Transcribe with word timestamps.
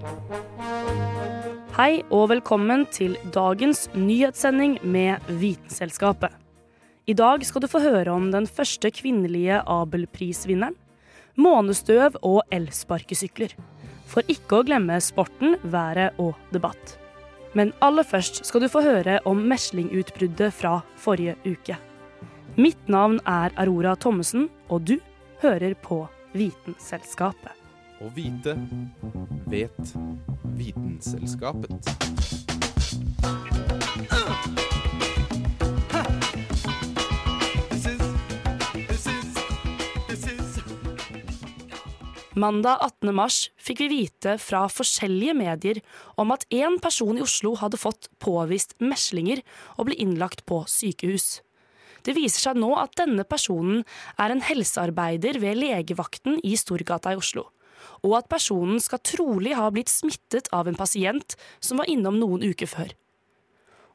Hei 1.77 2.01
og 2.09 2.31
velkommen 2.33 2.87
til 2.89 3.19
dagens 3.35 3.85
nyhetssending 3.93 4.79
med 4.81 5.29
Vitenselskapet. 5.29 6.33
I 7.05 7.13
dag 7.13 7.45
skal 7.45 7.61
du 7.61 7.69
få 7.69 7.85
høre 7.85 8.17
om 8.17 8.31
den 8.33 8.49
første 8.49 8.89
kvinnelige 8.89 9.61
Abelprisvinneren, 9.61 10.73
månestøv 11.37 12.17
og 12.25 12.41
elsparkesykler. 12.49 13.53
For 14.09 14.25
ikke 14.25 14.63
å 14.63 14.65
glemme 14.65 14.97
sporten, 15.05 15.59
været 15.61 16.17
og 16.17 16.33
debatt. 16.49 16.97
Men 17.57 17.71
aller 17.81 18.05
først 18.05 18.43
skal 18.45 18.61
du 18.61 18.69
få 18.69 18.83
høre 18.85 19.17
om 19.25 19.39
meslingutbruddet 19.49 20.53
fra 20.53 20.75
forrige 21.01 21.33
uke. 21.47 21.77
Mitt 22.57 22.89
navn 22.89 23.17
er 23.25 23.53
Aurora 23.57 23.95
Thommessen, 23.97 24.47
og 24.69 24.85
du 24.85 24.97
hører 25.41 25.73
på 25.81 26.03
Vitenselskapet. 26.37 27.53
Å 27.97 28.11
vite 28.13 28.53
vet 29.49 29.95
Vitenselskapet. 30.57 32.46
Mandag 42.37 42.83
18. 42.85 43.15
mars 43.17 43.37
fikk 43.57 43.79
vi 43.81 43.87
vite 43.89 44.35
fra 44.37 44.67
forskjellige 44.69 45.33
medier 45.33 45.79
om 46.21 46.29
at 46.35 46.43
én 46.53 46.75
person 46.77 47.17
i 47.17 47.23
Oslo 47.25 47.55
hadde 47.57 47.79
fått 47.81 48.11
påvist 48.21 48.75
meslinger 48.77 49.41
og 49.73 49.87
ble 49.87 49.97
innlagt 49.97 50.43
på 50.45 50.59
sykehus. 50.69 51.39
Det 52.05 52.13
viser 52.13 52.43
seg 52.45 52.59
nå 52.61 52.69
at 52.77 52.93
denne 53.01 53.25
personen 53.25 53.81
er 54.21 54.35
en 54.35 54.45
helsearbeider 54.45 55.41
ved 55.41 55.57
legevakten 55.63 56.37
i 56.45 56.53
Storgata 56.61 57.15
i 57.15 57.17
Oslo, 57.17 57.47
og 58.05 58.13
at 58.19 58.29
personen 58.29 58.77
skal 58.85 59.01
trolig 59.01 59.57
ha 59.57 59.65
blitt 59.73 59.89
smittet 59.89 60.53
av 60.53 60.69
en 60.69 60.77
pasient 60.77 61.39
som 61.57 61.81
var 61.81 61.89
innom 61.89 62.21
noen 62.21 62.45
uker 62.45 62.69
før. 62.69 62.93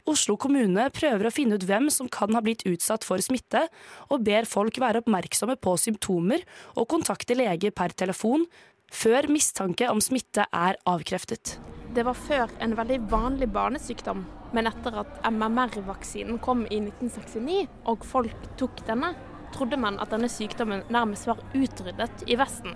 Oslo 0.08 0.34
kommune 0.40 0.88
prøver 0.90 1.28
å 1.28 1.32
finne 1.34 1.56
ut 1.58 1.64
hvem 1.66 1.86
som 1.92 2.08
kan 2.10 2.34
ha 2.34 2.42
blitt 2.42 2.64
utsatt 2.66 3.04
for 3.06 3.22
smitte, 3.22 3.68
og 4.10 4.24
ber 4.26 4.48
folk 4.50 4.80
være 4.82 5.02
oppmerksomme 5.04 5.54
på 5.62 5.76
symptomer 5.78 6.42
og 6.74 6.88
kontakte 6.90 7.36
lege 7.38 7.70
per 7.70 7.94
telefon 7.94 8.48
før 8.92 9.30
mistanke 9.32 9.88
om 9.88 10.02
smitte 10.02 10.48
er 10.50 10.78
avkreftet. 10.90 11.56
Det 11.94 12.04
var 12.08 12.16
før 12.16 12.52
en 12.64 12.74
veldig 12.76 12.98
vanlig 13.12 13.48
barnesykdom, 13.52 14.24
men 14.56 14.68
etter 14.68 14.96
at 15.04 15.18
MMR-vaksinen 15.28 16.40
kom 16.42 16.64
i 16.66 16.80
1969 16.80 17.66
og 17.92 18.06
folk 18.08 18.48
tok 18.60 18.82
denne, 18.88 19.12
trodde 19.52 19.78
man 19.80 20.00
at 20.00 20.12
denne 20.12 20.30
sykdommen 20.32 20.86
nærmest 20.92 21.28
var 21.28 21.42
utryddet 21.52 22.24
i 22.26 22.38
Vesten. 22.40 22.74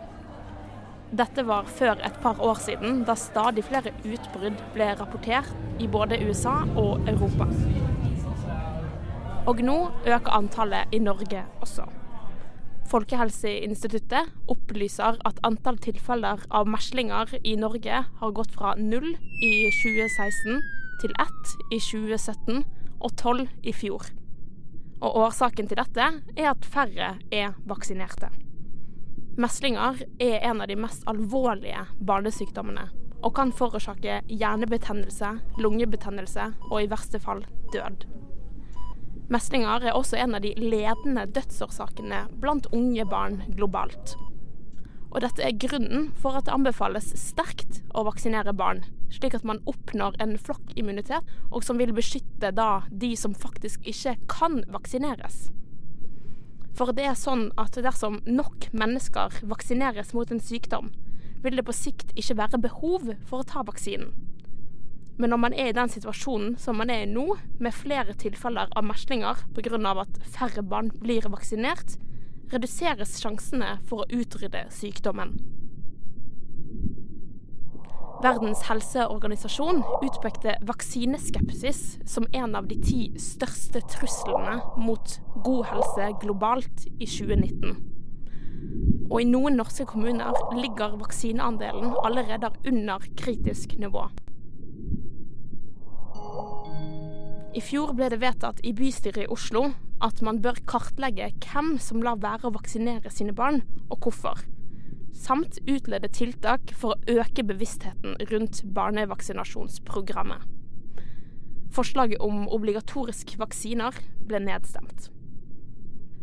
Dette 1.15 1.45
var 1.47 1.69
før 1.71 2.01
et 2.03 2.17
par 2.23 2.41
år 2.43 2.59
siden, 2.59 3.05
da 3.07 3.15
stadig 3.15 3.63
flere 3.65 3.93
utbrudd 4.03 4.59
ble 4.75 4.89
rapportert 4.99 5.53
i 5.79 5.87
både 5.87 6.19
USA 6.27 6.65
og 6.75 7.07
Europa. 7.07 7.47
Og 9.47 9.63
nå 9.63 9.77
øker 10.03 10.35
antallet 10.35 10.91
i 10.93 10.99
Norge 10.99 11.45
også. 11.63 11.87
Folkehelseinstituttet 12.91 14.33
opplyser 14.51 15.19
at 15.27 15.39
antall 15.47 15.79
tilfeller 15.83 16.43
av 16.51 16.67
meslinger 16.71 17.35
i 17.43 17.55
Norge 17.59 18.03
har 18.19 18.35
gått 18.35 18.55
fra 18.55 18.75
null 18.79 19.13
i 19.43 19.53
2016 19.83 20.59
til 21.03 21.15
ett 21.23 21.55
i 21.71 21.79
2017 21.83 22.65
og 22.99 23.15
tolv 23.19 23.47
i 23.63 23.75
fjor. 23.75 24.11
Og 25.03 25.23
årsaken 25.27 25.71
til 25.71 25.79
dette 25.83 26.11
er 26.35 26.51
at 26.51 26.67
færre 26.67 27.15
er 27.31 27.55
vaksinerte. 27.67 28.33
Meslinger 29.37 29.99
er 30.19 30.39
en 30.49 30.63
av 30.65 30.69
de 30.71 30.79
mest 30.81 31.03
alvorlige 31.11 31.83
barnesykdommene 32.09 32.87
og 33.21 33.35
kan 33.37 33.51
forårsake 33.53 34.23
hjernebetennelse, 34.33 35.29
lungebetennelse 35.61 36.47
og 36.71 36.79
i 36.81 36.89
verste 36.89 37.21
fall 37.21 37.43
død. 37.75 38.07
Meslinger 39.29 39.85
er 39.85 39.99
også 39.99 40.17
en 40.23 40.39
av 40.39 40.45
de 40.45 40.55
ledende 40.57 41.27
dødsårsakene 41.37 42.23
blant 42.41 42.69
unge 42.73 43.05
barn 43.11 43.43
globalt. 43.59 44.15
Og 45.11 45.21
dette 45.25 45.45
er 45.45 45.59
grunnen 45.61 46.09
for 46.17 46.39
at 46.39 46.49
det 46.49 46.55
anbefales 46.57 47.11
sterkt 47.21 47.83
å 47.93 48.07
vaksinere 48.09 48.57
barn, 48.57 48.87
slik 49.13 49.37
at 49.37 49.45
man 49.45 49.61
oppnår 49.69 50.17
en 50.23 50.37
flokkimmunitet, 50.41 51.29
og 51.51 51.61
som 51.67 51.77
vil 51.77 51.93
beskytte 51.97 52.55
da 52.57 52.87
de 52.89 53.13
som 53.21 53.37
faktisk 53.37 53.85
ikke 53.85 54.17
kan 54.33 54.63
vaksineres. 54.73 55.51
For 56.77 56.93
det 56.93 57.07
er 57.09 57.17
sånn 57.17 57.49
at 57.57 57.79
dersom 57.81 58.21
nok 58.29 58.69
mennesker 58.77 59.41
vaksineres 59.49 60.13
mot 60.17 60.31
en 60.33 60.43
sykdom, 60.45 60.91
vil 61.45 61.57
det 61.57 61.65
på 61.65 61.75
sikt 61.77 62.13
ikke 62.19 62.37
være 62.37 62.61
behov 62.61 63.13
for 63.29 63.41
å 63.41 63.49
ta 63.49 63.63
vaksinen. 63.65 64.13
Men 65.17 65.33
når 65.33 65.41
man 65.41 65.55
er 65.57 65.71
i 65.71 65.77
den 65.77 65.89
situasjonen 65.89 66.59
som 66.61 66.77
man 66.77 66.91
er 66.93 67.07
i 67.07 67.09
nå, 67.09 67.25
med 67.65 67.73
flere 67.73 68.13
tilfeller 68.21 68.69
av 68.77 68.85
meslinger 68.85 69.47
pga. 69.57 70.01
at 70.03 70.19
færre 70.29 70.63
barn 70.63 70.91
blir 71.01 71.25
vaksinert, 71.25 71.97
reduseres 72.53 73.17
sjansene 73.21 73.79
for 73.89 74.05
å 74.05 74.11
utrydde 74.13 74.67
sykdommen. 74.71 75.39
Verdens 78.25 78.63
helseorganisasjon 78.65 79.83
utpekte 80.07 80.55
vaksineskepsis 80.65 81.81
som 82.09 82.25
en 82.33 82.57
av 82.57 82.69
de 82.71 82.79
ti 82.81 83.01
største 83.21 83.83
truslene 83.93 84.57
mot 84.81 85.19
god 85.45 85.67
helse 85.69 86.09
globalt 86.23 86.87
i 86.97 87.05
2019. 87.05 87.77
Og 89.11 89.21
i 89.21 89.29
noen 89.29 89.61
norske 89.61 89.85
kommuner 89.91 90.33
ligger 90.57 90.97
vaksineandelen 91.03 91.93
allerede 92.09 92.55
under 92.65 93.05
kritisk 93.21 93.77
nivå. 93.83 94.09
I 97.57 97.63
fjor 97.65 97.93
ble 97.97 98.09
det 98.13 98.23
vedtatt 98.25 98.65
i 98.65 98.73
bystyret 98.77 99.27
i 99.27 99.31
Oslo 99.33 99.69
at 100.05 100.25
man 100.25 100.41
bør 100.45 100.59
kartlegge 100.69 101.31
hvem 101.45 101.77
som 101.81 102.01
lar 102.05 102.21
være 102.25 102.49
å 102.49 102.57
vaksinere 102.57 103.13
sine 103.13 103.37
barn, 103.37 103.63
og 103.89 104.05
hvorfor. 104.05 104.41
Samt 105.17 105.59
utlede 105.65 106.11
tiltak 106.13 106.75
for 106.77 106.93
å 106.93 107.19
øke 107.23 107.45
bevisstheten 107.49 108.19
rundt 108.31 108.61
barnevaksinasjonsprogrammet. 108.77 110.45
Forslaget 111.73 112.21
om 112.25 112.45
obligatorisk 112.53 113.35
vaksiner 113.41 113.97
ble 114.29 114.41
nedstemt. 114.45 115.09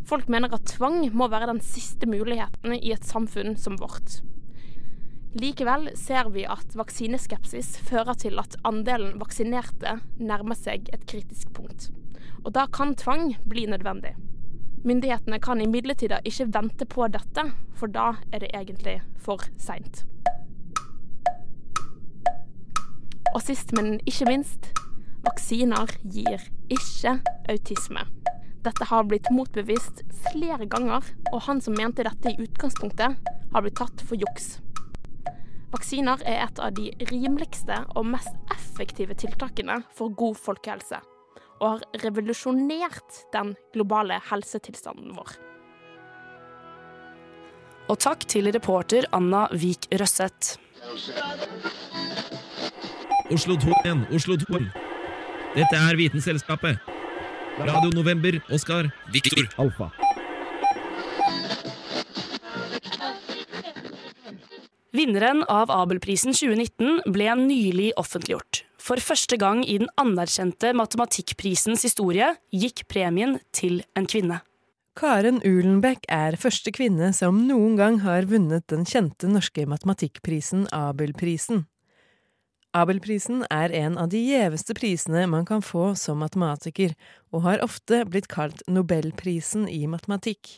Folk 0.05 0.29
mener 0.31 0.53
at 0.53 0.67
tvang 0.75 1.07
må 1.15 1.29
være 1.31 1.49
den 1.53 1.61
siste 1.63 2.07
muligheten 2.09 2.75
i 2.77 2.93
et 2.93 3.05
samfunn 3.07 3.57
som 3.59 3.79
vårt. 3.81 4.19
Likevel 5.41 5.89
ser 5.97 6.29
vi 6.29 6.43
at 6.45 6.75
vaksineskepsis 6.77 7.71
fører 7.87 8.13
til 8.21 8.37
at 8.41 8.59
andelen 8.67 9.17
vaksinerte 9.21 9.95
nærmer 10.21 10.59
seg 10.59 10.91
et 10.93 11.07
kritisk 11.09 11.49
punkt. 11.57 11.89
Og 12.43 12.53
da 12.53 12.67
kan 12.69 12.93
tvang 12.99 13.33
bli 13.49 13.65
nødvendig. 13.71 14.13
Myndighetene 14.83 15.39
kan 15.39 15.61
imidlertid 15.63 16.11
ikke 16.27 16.49
vente 16.51 16.85
på 16.89 17.07
dette, 17.07 17.45
for 17.79 17.87
da 17.87 18.17
er 18.35 18.43
det 18.43 18.49
egentlig 18.51 18.97
for 19.15 19.39
seint. 19.55 20.03
Og 23.33 23.39
sist, 23.41 23.71
men 23.73 23.95
ikke 24.03 24.27
minst 24.27 24.73
vaksiner 25.23 25.95
gir 26.03 26.43
ikke 26.67 27.15
autisme. 27.49 28.03
Dette 28.63 28.87
har 28.87 29.07
blitt 29.07 29.31
motbevist 29.31 30.03
flere 30.27 30.67
ganger, 30.67 31.07
og 31.31 31.41
han 31.47 31.63
som 31.63 31.75
mente 31.79 32.03
dette 32.03 32.31
i 32.33 32.43
utgangspunktet, 32.43 33.31
har 33.53 33.63
blitt 33.63 33.79
tatt 33.79 34.03
for 34.03 34.19
juks. 34.19 34.57
Vaksiner 35.73 36.21
er 36.27 36.43
et 36.43 36.59
av 36.61 36.75
de 36.75 36.91
rimeligste 37.09 37.79
og 37.95 38.11
mest 38.11 38.35
effektive 38.53 39.15
tiltakene 39.17 39.79
for 39.95 40.13
god 40.15 40.37
folkehelse, 40.43 40.99
og 41.63 41.69
har 41.77 42.03
revolusjonert 42.03 43.23
den 43.33 43.53
globale 43.75 44.19
helsetilstanden 44.29 45.15
vår. 45.15 45.37
Og 47.91 47.99
takk 47.99 48.27
til 48.31 48.47
reporter 48.55 49.07
Anna 49.15 49.45
Vik 49.51 49.87
Røsseth. 49.99 50.57
Oslo 53.31 53.55
2 53.59 53.71
igjen, 53.83 54.03
Oslo 54.15 54.37
2. 54.39 54.59
Dette 55.55 55.79
er 55.79 55.99
Vitenselskapet. 55.99 56.91
Radio 57.59 57.91
November, 57.93 58.39
Oskar. 58.51 58.89
Viktor. 59.13 59.47
Alfa. 59.61 59.91
Vinneren 64.93 65.41
av 65.49 65.71
Abelprisen 65.73 66.35
2019 66.37 67.13
ble 67.13 67.31
nylig 67.39 67.87
offentliggjort. 67.97 68.52
For 68.83 68.99
første 68.99 69.37
gang 69.39 69.61
i 69.63 69.77
den 69.79 69.87
anerkjente 70.01 70.73
matematikkprisens 70.75 71.85
historie 71.87 72.33
gikk 72.51 72.83
premien 72.91 73.37
til 73.55 73.79
en 73.95 74.07
kvinne. 74.09 74.41
Karen 74.99 75.39
Ulenbeck 75.47 76.03
er 76.11 76.35
første 76.37 76.73
kvinne 76.75 77.13
som 77.15 77.39
noen 77.47 77.77
gang 77.79 78.01
har 78.03 78.27
vunnet 78.27 78.67
den 78.69 78.83
kjente 78.83 79.29
norske 79.31 79.63
matematikkprisen 79.71 80.67
Abelprisen. 80.75 81.63
Abelprisen 82.75 83.45
er 83.53 83.71
en 83.77 83.95
av 84.01 84.11
de 84.11 84.19
gjeveste 84.19 84.75
prisene 84.75 85.23
man 85.31 85.47
kan 85.47 85.63
få 85.63 85.93
som 85.95 86.19
matematiker, 86.19 86.91
og 87.31 87.47
har 87.47 87.63
ofte 87.63 88.03
blitt 88.09 88.27
kalt 88.27 88.65
Nobelprisen 88.67 89.69
i 89.71 89.85
matematikk. 89.87 90.57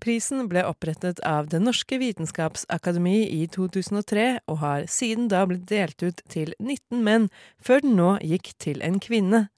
Prisen 0.00 0.46
ble 0.48 0.62
opprettet 0.64 1.20
av 1.28 1.50
Det 1.52 1.60
norske 1.60 1.98
vitenskapsakademi 2.00 3.26
i 3.28 3.44
2003, 3.52 4.26
og 4.48 4.60
har 4.62 4.86
siden 4.88 5.28
da 5.28 5.44
blitt 5.48 5.66
delt 5.68 6.02
ut 6.02 6.22
til 6.32 6.54
19 6.58 7.02
menn, 7.04 7.28
før 7.60 7.84
den 7.84 7.98
nå 7.98 8.14
gikk 8.24 8.54
til 8.58 8.80
en 8.86 8.96
kvinne. 9.02 9.48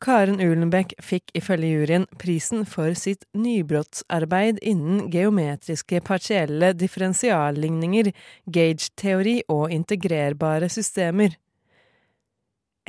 Karen 0.00 0.40
Ulenbeck 0.40 0.94
fikk 1.04 1.28
ifølge 1.36 1.74
juryen 1.74 2.06
prisen 2.18 2.64
for 2.64 2.96
sitt 2.96 3.26
nybrottsarbeid 3.36 4.62
innen 4.64 5.10
geometriske 5.12 6.00
partielle 6.06 6.72
differensialligninger, 6.72 8.08
gauge-teori 8.48 9.42
og 9.52 9.74
integrerbare 9.76 10.70
systemer. 10.72 11.36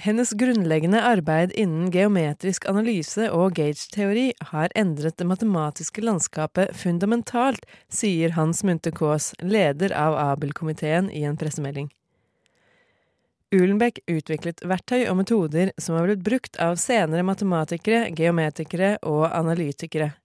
Hennes 0.02 0.32
grunnleggende 0.34 0.98
arbeid 1.06 1.52
innen 1.52 1.92
geometrisk 1.94 2.64
analyse 2.66 3.28
og 3.38 3.54
gauge-teori 3.60 4.32
har 4.50 4.74
endret 4.74 5.20
det 5.22 5.28
matematiske 5.30 6.02
landskapet 6.02 6.74
fundamentalt, 6.74 7.68
sier 7.86 8.34
Hans 8.34 8.64
Munthe 8.66 8.90
Kaas, 8.98 9.30
leder 9.46 9.94
av 9.94 10.18
Abel-komiteen, 10.18 11.12
i 11.14 11.22
en 11.30 11.38
pressemelding. 11.38 11.92
Ulenbeck 13.54 14.02
utviklet 14.10 14.66
verktøy 14.66 15.04
og 15.04 15.20
metoder 15.22 15.70
som 15.78 16.00
har 16.00 16.10
blitt 16.10 16.26
brukt 16.26 16.58
av 16.58 16.82
senere 16.82 17.22
matematikere, 17.28 18.08
geometikere 18.18 18.96
og 19.06 19.28
analytikere. 19.30 20.16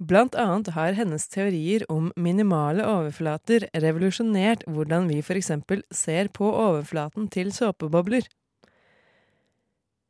Blant 0.00 0.38
annet 0.40 0.72
har 0.72 0.96
hennes 0.96 1.28
teorier 1.28 1.84
om 1.92 2.14
minimale 2.16 2.88
overflater 2.88 3.68
revolusjonert 3.76 4.64
hvordan 4.64 5.12
vi 5.12 5.20
for 5.20 5.36
eksempel 5.36 5.84
ser 5.92 6.32
på 6.32 6.48
overflaten 6.48 7.28
til 7.28 7.52
såpebobler. 7.52 8.24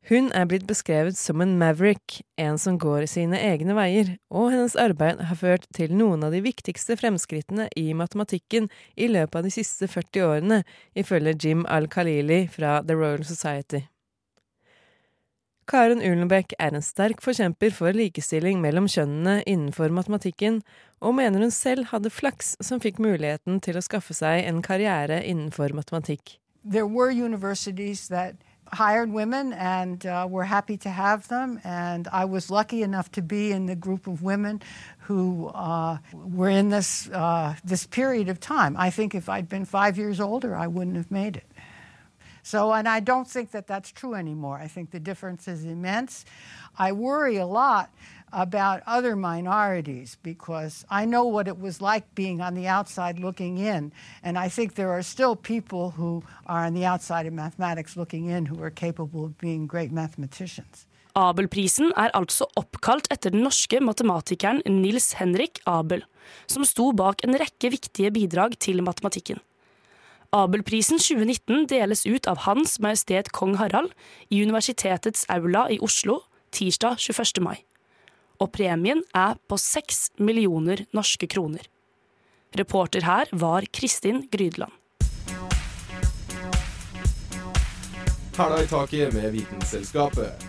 Hun 0.09 0.25
er 0.35 0.43
blitt 0.51 0.65
beskrevet 0.67 1.15
som 1.15 1.39
en 1.39 1.53
maverick, 1.55 2.17
en 2.35 2.57
som 2.59 2.75
går 2.79 3.05
sine 3.07 3.39
egne 3.39 3.71
veier, 3.77 4.09
og 4.27 4.49
hennes 4.51 4.75
arbeid 4.75 5.21
har 5.29 5.39
ført 5.39 5.69
til 5.75 5.93
noen 5.95 6.25
av 6.27 6.35
de 6.35 6.41
viktigste 6.43 6.97
fremskrittene 6.99 7.69
i 7.79 7.85
matematikken 7.95 8.67
i 8.99 9.07
løpet 9.07 9.39
av 9.39 9.47
de 9.47 9.53
siste 9.55 9.87
40 9.87 10.27
årene, 10.27 10.59
ifølge 10.99 11.37
Jim 11.39 11.63
Al-Khalili 11.71 12.43
fra 12.51 12.81
The 12.83 12.99
Royal 12.99 13.23
Society. 13.23 13.85
Karen 15.71 16.03
Ulenbeck 16.03 16.51
er 16.59 16.75
en 16.75 16.83
sterk 16.83 17.23
forkjemper 17.23 17.71
for 17.71 17.95
likestilling 17.95 18.59
mellom 18.59 18.89
kjønnene 18.91 19.39
innenfor 19.47 19.93
matematikken, 19.95 20.59
og 20.99 21.15
mener 21.15 21.47
hun 21.47 21.55
selv 21.55 21.87
hadde 21.95 22.11
flaks 22.11 22.57
som 22.59 22.83
fikk 22.83 22.99
muligheten 22.99 23.63
til 23.63 23.79
å 23.79 23.85
skaffe 23.85 24.11
seg 24.17 24.43
en 24.49 24.59
karriere 24.65 25.23
innenfor 25.23 25.71
matematikk. 25.71 26.41
There 26.63 26.87
were 26.87 27.11
universities 27.11 28.09
that 28.11 28.43
hired 28.73 29.11
women 29.11 29.53
and 29.53 30.05
uh, 30.05 30.27
we're 30.29 30.43
happy 30.43 30.77
to 30.77 30.89
have 30.89 31.27
them. 31.27 31.59
And 31.63 32.07
I 32.09 32.25
was 32.25 32.49
lucky 32.49 32.83
enough 32.83 33.11
to 33.13 33.21
be 33.21 33.51
in 33.51 33.65
the 33.65 33.75
group 33.75 34.07
of 34.07 34.21
women 34.21 34.61
who 34.99 35.47
uh, 35.47 35.97
were 36.13 36.49
in 36.49 36.69
this, 36.69 37.09
uh, 37.09 37.55
this 37.63 37.85
period 37.85 38.29
of 38.29 38.39
time. 38.39 38.75
I 38.77 38.89
think 38.89 39.15
if 39.15 39.29
I'd 39.29 39.49
been 39.49 39.65
five 39.65 39.97
years 39.97 40.19
older, 40.19 40.55
I 40.55 40.67
wouldn't 40.67 40.95
have 40.95 41.11
made 41.11 41.37
it. 41.37 41.45
So, 42.41 42.73
and 42.73 42.89
I 42.89 42.99
don't 42.99 43.27
think 43.27 43.51
that 43.51 43.67
that's 43.67 43.91
true 43.91 44.15
anymore. 44.15 44.57
I 44.57 44.67
think 44.67 44.91
the 44.91 44.99
difference 44.99 45.47
is 45.47 45.63
immense. 45.63 46.25
I 46.77 46.91
worry 46.91 47.37
a 47.37 47.45
lot 47.45 47.89
about 48.33 48.81
other 48.87 49.15
minorities 49.15 50.17
because 50.23 50.85
I 50.89 51.05
know 51.05 51.23
what 51.23 51.47
it 51.47 51.59
was 51.59 51.81
like 51.81 52.03
being 52.15 52.41
on 52.41 52.55
the 52.55 52.67
outside 52.67 53.19
looking 53.19 53.57
in. 53.57 53.91
And 54.23 54.37
I 54.37 54.49
think 54.49 54.75
there 54.75 54.91
are 54.91 55.03
still 55.03 55.35
people 55.35 55.91
who 55.91 56.23
are 56.47 56.65
on 56.65 56.73
the 56.73 56.85
outside 56.85 57.25
of 57.25 57.33
mathematics 57.33 57.95
looking 57.95 58.25
in 58.25 58.47
who 58.47 58.61
are 58.61 58.71
capable 58.71 59.23
of 59.25 59.37
being 59.37 59.67
great 59.67 59.91
mathematicians. 59.91 60.87
Abelprisen 61.15 61.91
er 61.93 62.09
altså 62.17 62.47
oppkalt 62.57 63.07
etter 63.13 63.29
den 63.29 63.43
norske 63.45 63.77
matematikeren 63.79 64.63
Nils 64.65 65.11
Henrik 65.19 65.59
Abel, 65.69 66.01
som 66.49 66.65
sto 66.65 66.89
bak 66.91 67.21
en 67.23 67.37
rekke 67.37 67.69
viktige 67.69 68.09
bidrag 68.11 68.57
til 68.59 68.81
matematikken. 68.83 69.37
Abelprisen 70.33 70.97
2019 70.97 71.67
deles 71.69 72.07
ut 72.09 72.25
av 72.25 72.47
Hans 72.47 72.79
Majestet 72.81 73.29
Kong 73.37 73.59
Harald 73.61 73.93
i 74.33 74.41
Universitetets 74.41 75.27
aula 75.29 75.67
i 75.69 75.77
Oslo 75.77 76.23
tirsdag 76.49 76.97
21. 76.97 77.43
mai 77.45 77.61
og 78.43 78.51
premien 78.51 79.03
er 79.15 79.39
på 79.47 79.57
seks 79.59 80.09
millioner 80.19 80.83
norske 80.95 81.29
kroner. 81.31 81.63
Reporter 82.53 83.05
her 83.07 83.29
var 83.31 83.65
Kristin 83.71 84.27
Grydland. 84.31 84.71
Hæla 88.37 88.63
i 88.63 88.67
taket 88.67 89.13
med 89.13 89.31
Vitenselskapet. 89.31 90.43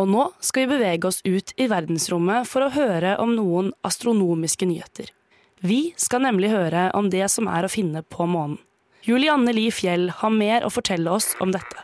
Og 0.00 0.08
nå 0.08 0.22
skal 0.40 0.64
vi 0.64 0.72
bevege 0.72 1.06
oss 1.06 1.20
ut 1.24 1.52
i 1.60 1.68
verdensrommet 1.68 2.48
for 2.48 2.64
å 2.64 2.72
høre 2.72 3.18
om 3.20 3.36
noen 3.36 3.70
astronomiske 3.84 4.66
nyheter. 4.66 5.12
Vi 5.60 5.92
skal 6.00 6.24
nemlig 6.24 6.50
høre 6.50 6.88
om 6.96 7.12
det 7.12 7.28
som 7.30 7.46
er 7.46 7.68
å 7.68 7.70
finne 7.70 8.02
på 8.02 8.26
månen. 8.26 8.58
Julianne 9.02 9.50
Li 9.52 9.64
Fjell 9.74 10.12
har 10.14 10.30
mer 10.30 10.62
å 10.62 10.70
fortelle 10.70 11.10
oss 11.10 11.32
om 11.42 11.50
dette. 11.50 11.80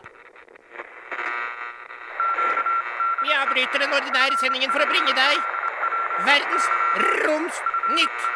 Vi 3.19 3.33
avbryter 3.35 3.83
den 3.83 3.95
ordinære 3.97 4.39
sendingen 4.39 4.71
for 4.71 4.79
å 4.79 4.87
bringe 4.87 5.11
deg 5.17 5.41
Verdens 6.23 6.69
Romsnytt. 7.25 8.27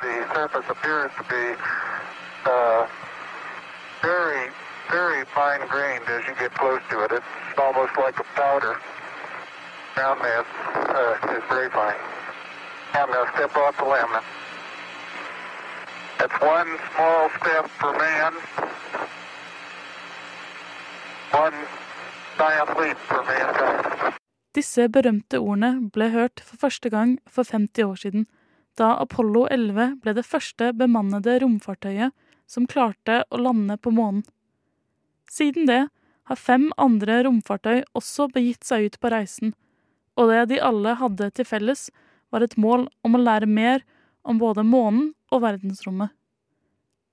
The 0.00 0.14
surface 0.32 0.68
appears 0.70 1.12
to 1.18 1.24
be 1.28 1.56
uh, 2.48 2.88
very 4.02 4.43
very 4.94 5.24
fine 5.34 5.62
grained 5.74 6.06
as 6.16 6.22
you 6.28 6.34
get 6.38 6.52
close 6.54 6.82
to 6.90 6.96
it. 7.04 7.10
It's 7.18 7.58
almost 7.66 7.94
like 8.04 8.16
a 8.24 8.26
powder. 8.38 8.74
Ground 9.94 10.20
mass 10.22 10.46
uh, 11.00 11.36
is 11.36 11.44
very 11.54 11.70
fine. 11.78 12.00
I'm 12.94 13.08
going 13.10 13.26
to 13.26 13.32
step 13.34 13.56
off 13.56 13.74
the 13.82 13.88
limb. 13.94 14.12
That's 16.18 16.38
one 16.40 16.70
small 16.94 17.22
step 17.38 17.66
for 17.80 17.92
man, 18.04 18.32
one 21.42 21.56
giant 22.38 22.70
leap 22.80 22.98
for 23.08 23.22
mankind. 23.30 24.14
Disse 24.54 24.86
berømte 24.96 25.40
ordene 25.42 25.90
ble 25.94 26.12
hørt 26.14 26.38
for 26.46 26.56
første 26.66 26.90
gang 26.94 27.16
for 27.26 27.42
50 27.42 27.82
år 27.82 27.98
siden, 28.04 28.28
da 28.78 28.92
Apollo 29.02 29.48
11 29.50 29.98
ble 30.02 30.14
det 30.14 30.26
første 30.30 30.70
bemannede 30.78 31.40
romfartøyet 31.42 32.14
som 32.46 32.70
klarte 32.70 33.24
å 33.34 33.42
lande 33.42 33.74
på 33.82 33.90
månen. 33.90 34.22
Siden 35.34 35.66
det 35.66 35.82
har 36.30 36.38
fem 36.38 36.70
andre 36.78 37.22
romfartøy 37.26 37.82
også 37.98 38.28
begitt 38.32 38.64
seg 38.66 38.86
ut 38.86 38.98
på 39.02 39.10
reisen, 39.12 39.54
og 40.14 40.30
det 40.30 40.44
de 40.52 40.60
alle 40.62 40.94
hadde 41.00 41.30
til 41.34 41.48
felles, 41.48 41.88
var 42.30 42.44
et 42.44 42.56
mål 42.60 42.86
om 43.06 43.16
å 43.16 43.22
lære 43.22 43.50
mer 43.50 43.82
om 44.22 44.38
både 44.38 44.64
månen 44.66 45.12
og 45.34 45.42
verdensrommet. 45.44 46.14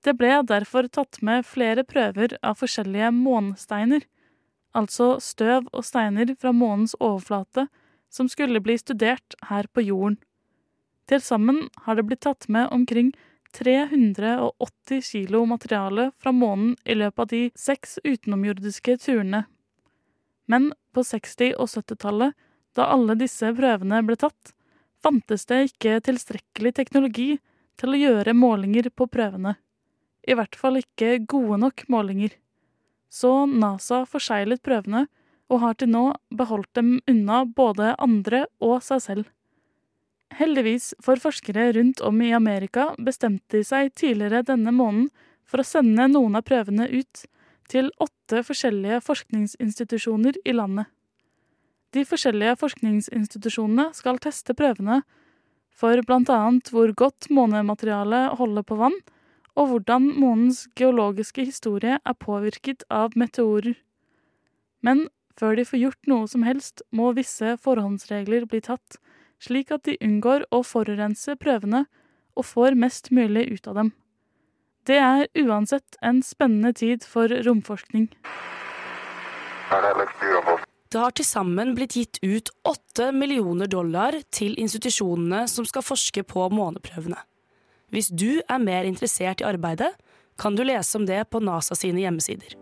Det 0.01 0.15
ble 0.17 0.39
derfor 0.49 0.87
tatt 0.89 1.19
med 1.25 1.45
flere 1.45 1.83
prøver 1.85 2.37
av 2.41 2.57
forskjellige 2.61 3.11
månesteiner, 3.13 4.05
altså 4.73 5.15
støv 5.21 5.67
og 5.73 5.85
steiner 5.85 6.33
fra 6.39 6.53
månens 6.55 6.95
overflate 6.99 7.67
som 8.11 8.29
skulle 8.31 8.61
bli 8.63 8.77
studert 8.81 9.35
her 9.49 9.67
på 9.73 9.83
jorden. 9.85 10.17
Til 11.09 11.21
sammen 11.21 11.67
har 11.85 11.97
det 11.97 12.07
blitt 12.07 12.23
tatt 12.25 12.47
med 12.49 12.69
omkring 12.71 13.11
380 13.55 15.01
kilo 15.05 15.43
materiale 15.45 16.11
fra 16.19 16.31
månen 16.31 16.75
i 16.85 16.95
løpet 16.95 17.19
av 17.23 17.29
de 17.31 17.41
seks 17.55 17.99
utenomjordiske 18.03 18.97
turene. 19.03 19.45
Men 20.47 20.71
på 20.95 21.03
60- 21.07 21.55
og 21.55 21.69
70-tallet, 21.71 22.35
da 22.75 22.87
alle 22.93 23.15
disse 23.19 23.51
prøvene 23.55 24.01
ble 24.07 24.17
tatt, 24.19 24.53
fantes 25.03 25.45
det 25.49 25.63
ikke 25.71 25.99
tilstrekkelig 26.07 26.73
teknologi 26.77 27.31
til 27.79 27.93
å 27.95 27.99
gjøre 27.99 28.37
målinger 28.37 28.91
på 28.95 29.07
prøvene. 29.11 29.55
I 30.27 30.37
hvert 30.37 30.55
fall 30.55 30.77
ikke 30.81 31.17
gode 31.25 31.57
nok 31.63 31.87
målinger. 31.89 32.31
så 33.11 33.45
NASA 33.45 34.05
forseglet 34.07 34.61
prøvene 34.63 35.07
og 35.51 35.59
har 35.59 35.73
til 35.75 35.89
nå 35.91 36.03
beholdt 36.31 36.73
dem 36.79 37.01
unna 37.11 37.43
både 37.45 37.95
andre 37.99 38.45
og 38.63 38.79
seg 38.85 39.01
selv. 39.03 39.25
Heldigvis 40.39 40.93
for 41.03 41.19
forskere 41.19 41.71
rundt 41.75 42.01
om 42.07 42.21
i 42.23 42.31
Amerika 42.33 42.91
bestemte 42.97 43.57
de 43.57 43.65
seg 43.67 43.91
tidligere 43.99 44.45
denne 44.47 44.71
måneden 44.71 45.09
for 45.43 45.61
å 45.61 45.67
sende 45.67 46.07
noen 46.07 46.37
av 46.39 46.45
prøvene 46.47 46.87
ut 46.87 47.25
til 47.71 47.91
åtte 48.03 48.43
forskjellige 48.47 49.01
forskningsinstitusjoner 49.03 50.39
i 50.47 50.55
landet. 50.55 50.87
De 51.91 52.05
forskjellige 52.07 52.55
forskningsinstitusjonene 52.61 53.89
skal 53.95 54.19
teste 54.23 54.55
prøvene 54.55 55.01
for 55.75 55.99
bl.a. 56.07 56.39
hvor 56.71 56.93
godt 56.95 57.27
månematerialet 57.33 58.37
holder 58.39 58.67
på 58.67 58.77
vann, 58.79 58.97
og 59.59 59.67
hvordan 59.67 60.07
månens 60.15 60.65
geologiske 60.79 61.43
historie 61.43 61.97
er 61.99 62.19
påvirket 62.19 62.85
av 62.87 63.17
meteorer. 63.19 63.75
Men 64.79 65.09
før 65.35 65.57
de 65.59 65.65
får 65.67 65.81
gjort 65.81 66.11
noe 66.11 66.29
som 66.31 66.45
helst, 66.47 66.83
må 66.91 67.11
visse 67.17 67.57
forhåndsregler 67.59 68.47
bli 68.47 68.61
tatt, 68.63 68.99
slik 69.41 69.71
at 69.73 69.85
de 69.87 69.97
unngår 70.03 70.45
å 70.53 70.61
forurense 70.65 71.35
prøvene 71.41 71.85
og 72.37 72.47
får 72.47 72.77
mest 72.79 73.11
mulig 73.11 73.47
ut 73.51 73.67
av 73.67 73.81
dem. 73.81 73.91
Det 74.87 74.97
er 74.97 75.27
uansett 75.37 75.97
en 76.01 76.21
spennende 76.25 76.73
tid 76.73 77.05
for 77.05 77.29
romforskning. 77.45 78.09
Det 80.91 80.99
har 80.99 81.13
til 81.15 81.25
sammen 81.25 81.75
blitt 81.77 81.95
gitt 81.95 82.17
ut 82.23 82.49
åtte 82.67 83.11
millioner 83.15 83.69
dollar 83.71 84.17
til 84.33 84.57
institusjonene 84.59 85.45
som 85.47 85.67
skal 85.69 85.85
forske 85.85 86.25
på 86.27 86.47
måneprøvene. 86.51 87.19
Hvis 87.91 88.09
du 88.11 88.41
er 88.41 88.59
mer 88.63 88.87
interessert 88.87 89.43
i 89.43 89.47
arbeidet, 89.47 89.93
kan 90.39 90.55
du 90.55 90.63
lese 90.65 90.97
om 90.97 91.05
det 91.05 91.21
på 91.29 91.39
NASA 91.43 91.77
sine 91.77 92.03
hjemmesider. 92.03 92.57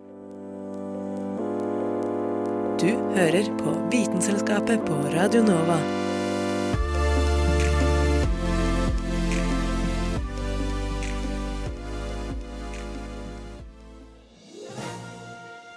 Du 2.79 2.91
hører 3.15 3.49
på 3.59 3.73
Vitenselskapet 3.91 4.85
på 4.87 5.01
Radio 5.15 5.41
Nova. 5.43 5.79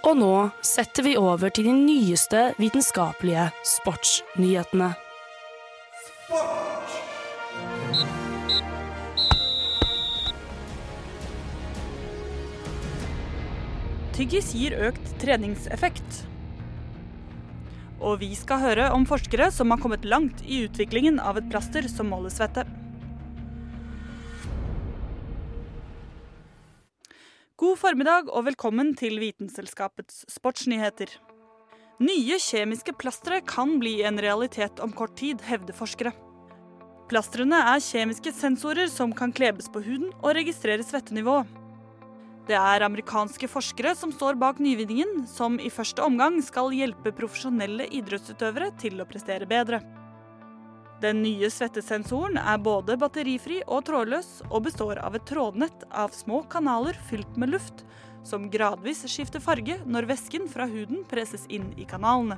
Og 0.03 0.17
nå 0.19 0.33
setter 0.59 1.05
vi 1.05 1.13
over 1.15 1.53
til 1.55 1.69
de 1.69 1.73
nyeste 1.77 2.39
vitenskapelige 2.59 3.45
sportsnyhetene. 3.63 4.89
Tyggis 14.13 14.51
gir 14.53 14.75
økt 14.89 15.15
treningseffekt. 15.23 16.19
Og 18.03 18.19
vi 18.19 18.33
skal 18.35 18.59
høre 18.59 18.91
om 18.91 19.07
forskere 19.07 19.47
som 19.55 19.71
har 19.71 19.79
kommet 19.79 20.03
langt 20.03 20.43
i 20.43 20.65
utviklingen 20.67 21.15
av 21.23 21.39
et 21.39 21.47
plaster 21.47 21.87
som 21.87 22.11
måler 22.11 22.33
svette. 22.33 22.67
Formiddag 27.83 28.29
og 28.31 28.45
velkommen 28.47 28.93
til 28.95 29.17
Vitenselskapets 29.19 30.21
sportsnyheter. 30.31 31.09
Nye 31.99 32.37
kjemiske 32.39 32.93
plastre 32.95 33.41
kan 33.43 33.73
bli 33.81 33.97
en 34.07 34.21
realitet 34.23 34.79
om 34.79 34.93
kort 34.95 35.17
tid, 35.19 35.41
hevder 35.43 35.75
forskere. 35.75 36.13
Plastrene 37.11 37.59
er 37.73 37.83
kjemiske 37.83 38.31
sensorer 38.37 38.87
som 38.87 39.11
kan 39.11 39.33
klebes 39.35 39.67
på 39.73 39.81
huden 39.83 40.13
og 40.21 40.31
registrere 40.37 40.85
svettenivå. 40.87 41.41
Det 42.47 42.55
er 42.55 42.87
amerikanske 42.87 43.51
forskere 43.51 43.91
som 43.99 44.15
står 44.15 44.39
bak 44.39 44.63
nyvinningen, 44.63 45.25
som 45.27 45.59
i 45.59 45.71
første 45.71 46.07
omgang 46.07 46.39
skal 46.43 46.71
hjelpe 46.71 47.11
profesjonelle 47.19 47.89
idrettsutøvere 47.91 48.71
til 48.79 49.03
å 49.03 49.09
prestere 49.11 49.49
bedre. 49.49 49.81
Den 51.03 51.19
nye 51.19 51.49
svettesensoren 51.51 52.37
er 52.39 52.61
både 52.63 52.95
batterifri 52.95 53.57
og 53.67 53.81
trådløs, 53.89 54.37
og 54.47 54.63
består 54.69 55.01
av 55.03 55.17
et 55.17 55.25
trådnett 55.27 55.83
av 55.91 56.13
små 56.15 56.45
kanaler 56.47 56.95
fylt 57.09 57.35
med 57.35 57.51
luft, 57.51 57.81
som 58.23 58.45
gradvis 58.51 59.01
skifter 59.11 59.43
farge 59.43 59.81
når 59.83 60.07
væsken 60.13 60.47
fra 60.47 60.63
huden 60.69 61.01
presses 61.11 61.43
inn 61.51 61.65
i 61.75 61.83
kanalene. 61.89 62.37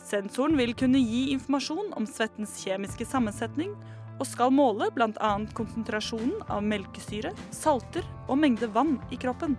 Sensoren 0.00 0.56
vil 0.56 0.72
kunne 0.74 1.02
gi 1.04 1.26
informasjon 1.34 1.92
om 1.98 2.06
svettens 2.08 2.56
kjemiske 2.64 3.04
sammensetning, 3.10 3.74
og 4.16 4.24
skal 4.28 4.52
måle 4.54 4.88
bl.a. 4.94 5.32
konsentrasjonen 5.56 6.40
av 6.48 6.64
melkesyre, 6.64 7.34
salter 7.52 8.06
og 8.28 8.38
mengde 8.40 8.70
vann 8.72 8.96
i 9.12 9.18
kroppen. 9.20 9.58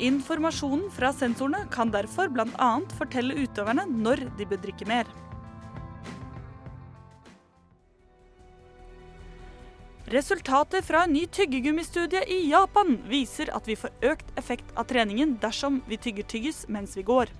Informasjonen 0.00 0.88
fra 0.96 1.12
sensorene 1.12 1.66
kan 1.74 1.92
derfor 1.92 2.32
bl.a. 2.32 2.70
fortelle 2.96 3.36
utøverne 3.44 3.84
når 3.90 4.24
de 4.38 4.48
bør 4.48 4.64
drikke 4.64 4.88
mer. 4.88 5.12
Resultater 10.14 10.82
fra 10.86 11.00
en 11.04 11.12
ny 11.12 11.24
tyggegummistudie 11.26 12.20
i 12.30 12.36
Japan 12.46 13.00
viser 13.10 13.48
at 13.50 13.66
vi 13.66 13.74
får 13.74 13.90
økt 14.12 14.28
effekt 14.38 14.68
av 14.78 14.86
treningen 14.86 15.32
dersom 15.42 15.80
vi 15.88 15.96
tygger 15.98 16.28
tyggis 16.30 16.60
mens 16.70 16.92
vi 16.94 17.02
går. 17.08 17.32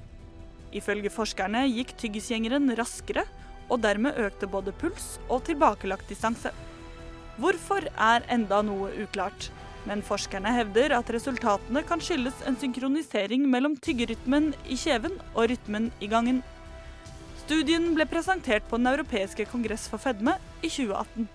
Ifølge 0.74 1.12
forskerne 1.14 1.60
gikk 1.68 1.92
tyggisgjengeren 2.00 2.72
raskere, 2.74 3.22
og 3.70 3.78
dermed 3.84 4.18
økte 4.18 4.48
både 4.50 4.74
puls 4.80 5.20
og 5.28 5.44
tilbakelagt 5.46 6.10
distanse. 6.10 6.50
Hvorfor 7.38 7.86
er 7.94 8.26
enda 8.34 8.58
noe 8.66 8.90
uklart, 9.04 9.52
men 9.86 10.02
forskerne 10.02 10.50
hevder 10.56 10.96
at 10.98 11.14
resultatene 11.14 11.84
kan 11.86 12.02
skyldes 12.02 12.42
en 12.48 12.58
synkronisering 12.58 13.46
mellom 13.54 13.78
tyggerytmen 13.86 14.50
i 14.66 14.80
kjeven 14.80 15.14
og 15.36 15.46
rytmen 15.54 15.92
i 16.02 16.10
gangen. 16.10 16.42
Studien 17.44 17.92
ble 17.94 18.10
presentert 18.10 18.66
på 18.66 18.82
Den 18.82 18.90
europeiske 18.96 19.46
kongress 19.54 19.86
for 19.92 20.02
fedme 20.02 20.40
i 20.64 20.66
2018. 20.66 21.30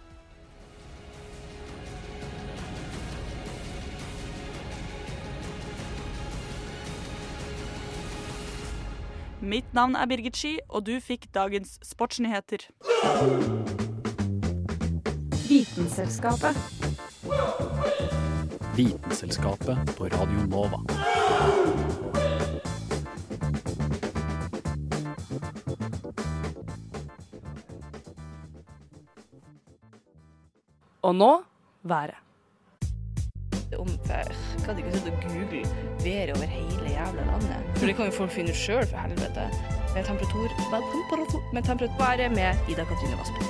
Mitt 9.42 9.74
navn 9.74 9.96
er 9.96 10.06
Birgit 10.06 10.36
Ski, 10.36 10.58
og 10.68 10.84
du 10.84 10.98
fikk 11.00 11.30
dagens 11.34 11.78
sportsnyheter. 11.88 12.66
Vitenselskapet. 15.48 16.60
Vitenselskapet 18.76 19.94
på 19.96 20.10
Radio 20.12 20.44
Nova. 20.52 20.84
Og 31.02 31.16
nå 31.16 31.32
været. 31.84 32.20
Om 33.80 33.88
jeg 33.88 34.26
gadd 34.66 34.78
ikke 34.78 34.92
sitte 34.92 35.12
og 35.12 35.24
google 35.24 35.64
været 36.04 36.30
over 36.36 36.46
hele 36.46 36.79
jævla 37.00 37.22
landet. 37.32 37.60
For 37.78 37.86
det 37.86 37.96
kan 37.96 38.06
jo 38.06 38.12
folk 38.22 38.32
finne 38.32 38.50
ut 38.54 38.62
sjøl, 38.66 38.86
for 38.92 38.98
helvete. 38.98 39.44
Med 39.96 40.04
temperatur 40.04 40.48
Med 40.74 40.82
temperatur 40.94 41.42
Med 41.54 41.64
temperaturværet 41.64 42.32
med 42.32 42.50
Ida 42.72 42.84
Katrine 42.90 43.18
Vassbo. 43.20 43.42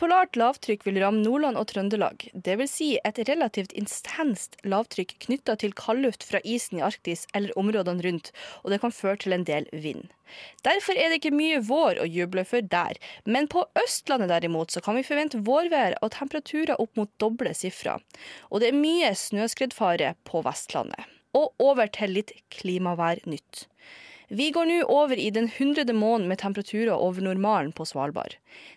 Polart 0.00 0.36
lavtrykk 0.38 0.86
vil 0.86 0.98
ramme 1.02 1.20
Nordland 1.20 1.58
og 1.60 1.66
Trøndelag. 1.68 2.24
Det 2.32 2.54
vil 2.56 2.68
si 2.70 2.88
et 3.04 3.18
relativt 3.28 3.74
intenst 3.76 4.56
lavtrykk 4.64 5.12
knytta 5.26 5.58
til 5.60 5.74
kaldluft 5.76 6.24
fra 6.24 6.40
isen 6.40 6.80
i 6.80 6.84
Arktis 6.86 7.26
eller 7.36 7.52
områdene 7.60 8.04
rundt, 8.06 8.30
og 8.64 8.72
det 8.72 8.80
kan 8.80 8.94
føre 8.96 9.20
til 9.20 9.36
en 9.36 9.44
del 9.48 9.68
vind. 9.72 10.08
Derfor 10.64 10.96
er 10.96 11.10
det 11.10 11.20
ikke 11.20 11.34
mye 11.34 11.60
vår 11.66 12.00
å 12.00 12.08
juble 12.08 12.46
for 12.48 12.64
der, 12.64 12.96
men 13.26 13.50
på 13.50 13.66
Østlandet 13.82 14.32
derimot 14.32 14.72
så 14.72 14.80
kan 14.84 14.96
vi 14.96 15.04
forvente 15.04 15.42
vårvær 15.44 15.98
og 16.00 16.14
temperaturer 16.16 16.80
opp 16.80 16.96
mot 16.96 17.10
doble 17.20 17.52
sifra. 17.56 17.98
Og 18.48 18.62
det 18.62 18.70
er 18.70 18.80
mye 18.80 19.10
snøskredfare 19.12 20.14
på 20.24 20.44
Vestlandet. 20.46 21.08
Og 21.36 21.52
over 21.62 21.90
til 21.92 22.16
litt 22.16 22.32
klimavær 22.50 23.20
nytt. 23.28 23.66
Vi 24.30 24.52
går 24.54 24.68
nå 24.68 24.74
over 24.86 25.18
i 25.18 25.26
den 25.34 25.48
hundrede 25.50 25.90
måneden 25.90 26.28
med 26.30 26.38
temperaturer 26.38 26.94
over 26.94 27.18
normalen 27.26 27.72
på 27.74 27.82
Svalbard. 27.82 28.36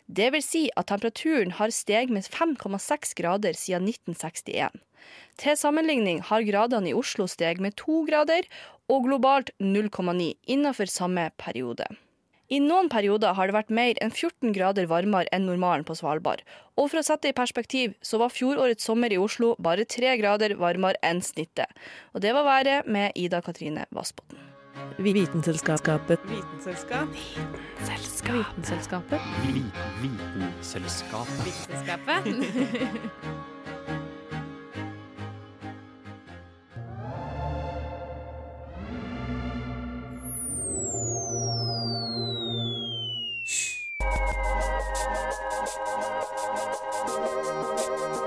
Det 0.09 0.31
vil 0.33 0.41
si 0.41 0.61
at 0.73 0.87
temperaturen 0.89 1.51
har 1.59 1.69
steget 1.69 2.09
med 2.09 2.25
5,6 2.25 3.13
grader 3.19 3.53
siden 3.53 3.85
1961. 3.85 4.73
Til 5.37 5.59
sammenligning 5.59 6.23
har 6.25 6.45
gradene 6.47 6.89
i 6.89 6.95
Oslo 6.97 7.27
steget 7.29 7.61
med 7.61 7.77
2 7.77 8.05
grader, 8.07 8.47
og 8.89 9.05
globalt 9.05 9.51
0,9 9.61 10.33
innenfor 10.49 10.89
samme 10.89 11.27
periode. 11.37 11.85
I 12.49 12.57
noen 12.59 12.89
perioder 12.89 13.37
har 13.37 13.47
det 13.47 13.55
vært 13.55 13.69
mer 13.69 14.01
enn 14.01 14.11
14 14.11 14.55
grader 14.57 14.89
varmere 14.89 15.29
enn 15.33 15.45
normalen 15.47 15.85
på 15.85 15.95
Svalbard. 15.95 16.41
Og 16.75 16.89
for 16.89 16.99
å 16.99 17.05
sette 17.05 17.29
det 17.29 17.35
i 17.35 17.37
perspektiv, 17.37 17.93
så 18.01 18.17
var 18.21 18.33
fjorårets 18.33 18.89
sommer 18.89 19.13
i 19.13 19.21
Oslo 19.21 19.53
bare 19.61 19.85
3 19.85 20.17
grader 20.17 20.57
varmere 20.57 20.97
enn 21.05 21.21
snittet. 21.21 21.69
Og 22.13 22.25
det 22.25 22.33
var 22.33 22.49
været 22.49 22.89
med 22.89 23.13
Ida 23.13 23.41
Katrine 23.45 23.85
Vassbotn. 23.93 24.52
Vitenselskapet. 24.97 26.19
Vitenselskap. 26.23 27.07
Vitenselskapet. 27.09 28.41
Vitenselskapet. 28.41 29.21
Vitenselskapet. 30.01 31.27
Vitenselskapet. 31.45 32.25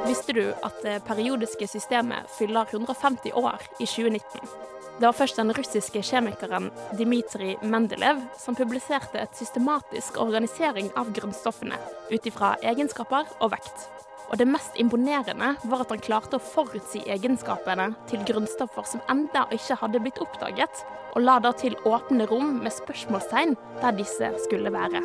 Visste 0.07 0.33
du 0.33 0.53
at 0.63 0.83
det 0.83 1.03
periodiske 1.07 1.67
systemet 1.67 2.31
fyller 2.39 2.67
150 2.71 3.33
år 3.33 3.63
i 3.81 3.87
2019? 3.87 4.76
Det 4.97 5.05
var 5.05 5.13
først 5.13 5.37
den 5.37 5.53
russiske 5.53 6.01
kjemikeren 6.09 6.71
Dmitrij 6.97 7.59
Mendelev 7.69 8.23
som 8.41 8.57
publiserte 8.57 9.21
et 9.21 9.37
systematisk 9.37 10.17
organisering 10.23 10.89
av 10.97 11.11
grunnstoffene 11.13 11.77
ut 12.09 12.29
ifra 12.31 12.55
egenskaper 12.65 13.29
og 13.37 13.53
vekt. 13.53 13.85
Og 14.31 14.41
det 14.41 14.49
mest 14.49 14.81
imponerende 14.81 15.53
var 15.69 15.85
at 15.85 15.93
han 15.93 16.01
klarte 16.01 16.41
å 16.41 16.47
forutsi 16.49 17.05
egenskapene 17.13 17.91
til 18.09 18.25
grunnstoffer 18.25 18.89
som 18.89 19.05
enda 19.13 19.45
ikke 19.53 19.77
hadde 19.85 20.01
blitt 20.01 20.25
oppdaget, 20.25 20.83
og 21.13 21.29
la 21.29 21.37
da 21.45 21.53
til 21.53 21.77
åpne 21.85 22.25
rom 22.33 22.57
med 22.65 22.73
spørsmålstegn 22.81 23.57
der 23.85 24.01
disse 24.01 24.33
skulle 24.49 24.73
være. 24.73 25.05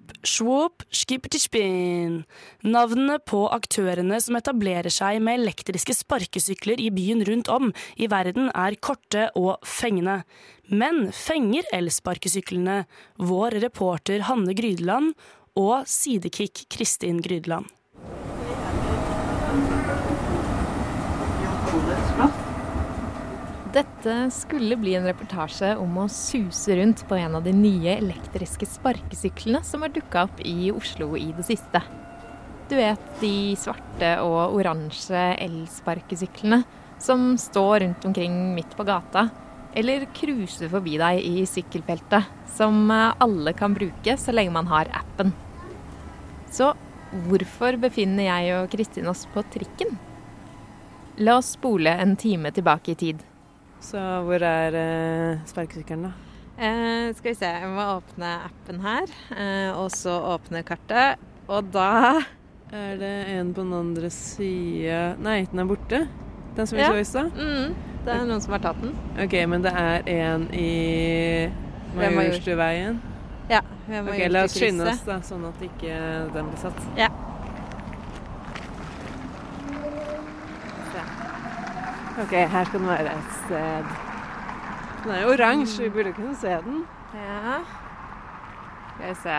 swoop, 0.27 0.85
skippertispin. 0.93 2.21
Navnene 2.63 3.17
på 3.25 3.43
aktørene 3.53 4.19
som 4.23 4.37
etablerer 4.39 4.93
seg 4.93 5.19
med 5.23 5.41
elektriske 5.41 5.95
sparkesykler 5.97 6.81
i 6.81 6.89
byen 6.93 7.25
rundt 7.27 7.51
om 7.51 7.71
i 7.97 8.09
verden 8.11 8.51
er 8.53 8.77
korte 8.79 9.29
og 9.39 9.59
fengende. 9.67 10.21
Men 10.71 11.09
fenger 11.15 11.67
elsparkesyklene 11.75 12.83
vår 13.19 13.59
reporter 13.65 14.27
Hanne 14.29 14.55
Grydeland 14.55 15.13
og 15.59 15.87
sidekick 15.89 16.65
Kristin 16.71 17.19
Grydeland? 17.23 17.67
Dette 23.71 24.31
skulle 24.35 24.75
bli 24.75 24.97
en 24.97 25.05
reportasje 25.07 25.69
om 25.79 25.93
å 26.01 26.09
suse 26.11 26.75
rundt 26.75 27.05
på 27.07 27.15
en 27.15 27.37
av 27.37 27.45
de 27.45 27.53
nye 27.55 27.93
elektriske 28.01 28.67
sparkesyklene 28.67 29.61
som 29.63 29.85
har 29.85 29.93
dukka 29.95 30.25
opp 30.27 30.41
i 30.43 30.73
Oslo 30.75 31.13
i 31.15 31.29
det 31.37 31.45
siste. 31.47 31.79
Du 32.67 32.75
vet 32.75 33.05
de 33.21 33.55
svarte 33.55 34.09
og 34.25 34.57
oransje 34.57 35.21
elsparkesyklene 35.45 36.59
som 36.99 37.31
står 37.39 37.85
rundt 37.85 38.09
omkring 38.11 38.35
midt 38.57 38.75
på 38.75 38.83
gata, 38.83 39.29
eller 39.71 40.03
cruiser 40.19 40.67
forbi 40.67 40.99
deg 40.99 41.23
i 41.23 41.47
sykkelfeltet, 41.47 42.27
som 42.51 42.91
alle 42.91 43.55
kan 43.55 43.71
bruke 43.71 44.19
så 44.19 44.35
lenge 44.35 44.51
man 44.51 44.67
har 44.67 44.91
appen. 44.99 45.31
Så 46.51 46.73
hvorfor 47.23 47.79
befinner 47.79 48.27
jeg 48.27 48.53
og 48.59 48.71
Kristin 48.75 49.07
oss 49.07 49.23
på 49.31 49.47
trikken? 49.55 49.95
La 51.23 51.39
oss 51.39 51.55
spole 51.55 51.95
en 52.03 52.17
time 52.19 52.51
tilbake 52.51 52.97
i 52.97 52.99
tid. 53.07 53.30
Så 53.81 54.01
hvor 54.27 54.43
er 54.45 54.75
eh, 54.77 55.39
sparkesykkelen, 55.49 56.03
da? 56.09 56.11
Eh, 56.61 57.09
skal 57.17 57.31
vi 57.31 57.37
se, 57.39 57.49
jeg 57.49 57.69
må 57.73 57.85
åpne 57.97 58.29
appen 58.45 58.81
her. 58.83 59.09
Eh, 59.33 59.71
og 59.73 59.89
så 59.95 60.13
åpne 60.35 60.61
kartet. 60.67 61.21
Og 61.49 61.71
da 61.73 62.21
Er 62.71 62.95
det 62.95 63.13
en 63.33 63.49
på 63.53 63.65
den 63.65 63.73
andre 63.75 64.07
sida 64.15 65.17
Nei, 65.19 65.41
den 65.51 65.59
er 65.59 65.65
borte? 65.67 65.97
Den 66.55 66.67
som 66.69 66.77
vi 66.77 66.83
Ja. 66.85 66.91
så 66.93 66.99
i 67.01 67.03
stad? 67.03 67.31
Mm, 67.35 67.73
det 68.05 68.13
er 68.13 68.25
noen 68.29 68.41
som 68.41 68.53
har 68.53 68.59
tatt 68.63 68.79
den. 68.81 68.93
OK, 69.19 69.33
men 69.47 69.61
det 69.65 69.73
er 69.75 70.07
en 70.07 70.45
i 70.53 71.49
Majorstuveien? 71.95 73.01
Ja. 73.49 73.59
ved 73.87 74.07
OK, 74.07 74.21
la 74.31 74.43
oss 74.45 74.55
skynde 74.55 74.87
oss, 74.87 75.01
da, 75.03 75.19
sånn 75.19 75.43
at 75.49 75.59
ikke 75.61 75.97
den 76.33 76.47
blir 76.53 76.61
satt. 76.61 76.79
Ja. 76.95 77.09
OK, 82.21 82.33
her 82.37 82.67
skal 82.67 82.83
den 82.83 82.89
være 82.91 83.13
et 83.17 83.29
sted. 83.39 83.93
Den 85.01 85.13
er 85.15 85.21
jo 85.23 85.29
oransje, 85.33 85.87
vi 85.87 85.93
burde 85.95 86.11
kunne 86.13 86.35
se 86.37 86.57
den. 86.61 86.83
Ja. 87.17 87.55
Skal 88.91 89.07
vi 89.07 89.15
se. 89.23 89.37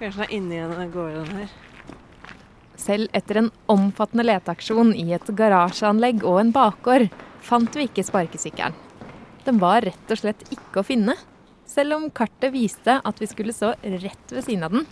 Kanskje 0.00 0.22
den 0.22 0.24
er 0.24 0.32
inni 0.38 0.60
en 0.62 0.72
av 0.72 0.94
gårdene 0.94 1.42
her. 1.42 1.52
Selv 2.80 3.12
etter 3.12 3.42
en 3.42 3.50
omfattende 3.68 4.24
leteaksjon 4.24 4.94
i 4.96 5.10
et 5.12 5.28
garasjeanlegg 5.36 6.24
og 6.24 6.40
en 6.40 6.54
bakgård, 6.56 7.10
fant 7.44 7.76
vi 7.76 7.84
ikke 7.90 8.06
sparkesykkelen. 8.08 8.80
Den 9.44 9.60
var 9.60 9.84
rett 9.84 10.16
og 10.16 10.22
slett 10.22 10.48
ikke 10.48 10.80
å 10.80 10.86
finne, 10.86 11.18
selv 11.68 11.98
om 11.98 12.08
kartet 12.08 12.56
viste 12.56 12.96
at 13.04 13.20
vi 13.20 13.28
skulle 13.28 13.52
stå 13.52 13.74
rett 14.00 14.32
ved 14.32 14.48
siden 14.48 14.64
av 14.64 14.72
den. 14.78 14.88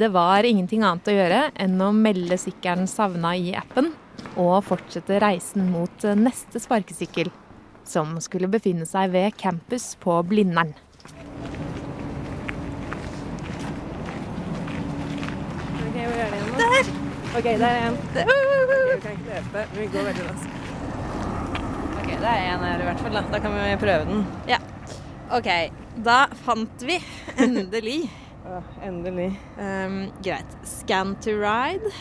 Det 0.00 0.08
var 0.16 0.48
ingenting 0.48 0.80
annet 0.80 1.12
å 1.12 1.20
gjøre 1.20 1.46
enn 1.60 1.80
å 1.84 1.92
melde 1.92 2.40
sykkelen 2.40 2.88
savna 2.88 3.36
i 3.36 3.52
appen, 3.56 3.92
og 4.38 4.62
fortsette 4.68 5.18
reisen 5.22 5.68
mot 5.72 6.04
neste 6.18 6.62
sparkesykkel, 6.62 7.30
som 7.88 8.16
skulle 8.22 8.50
befinne 8.50 8.86
seg 8.88 9.10
ved 9.14 9.34
campus 9.40 9.92
på 10.02 10.20
Blindern. 10.28 10.74
Okay, 15.88 16.04
hvor 16.06 16.22
er 16.22 16.30
det 16.30 16.38
igjen? 16.38 16.54
Der! 16.62 16.94
OK, 17.38 17.44
der 17.44 17.66
er 17.66 17.88
en. 17.88 17.98
Ok, 17.98 18.30
vi 18.94 19.00
kan 19.02 19.12
ikke 19.12 19.28
løpe, 19.28 19.64
men 19.72 19.80
vi 19.80 19.86
går 19.92 20.06
veldig 20.08 20.28
raskt. 20.30 20.54
OK, 21.98 22.08
det 22.08 22.30
er 22.30 22.46
en 22.54 22.64
her 22.64 22.80
i 22.80 22.88
hvert 22.88 23.02
fall. 23.04 23.18
Da, 23.18 23.24
da 23.32 23.42
kan 23.44 23.56
vi 23.56 23.76
prøve 23.82 24.06
den. 24.08 24.24
Ja. 24.48 24.60
OK, 25.36 25.50
da 26.06 26.20
fant 26.46 26.86
vi 26.88 26.96
endelig. 27.36 27.98
endelig. 28.88 29.32
Um, 29.58 29.98
greit. 30.24 30.56
Scan 30.64 31.16
to 31.20 31.36
ride. 31.36 31.92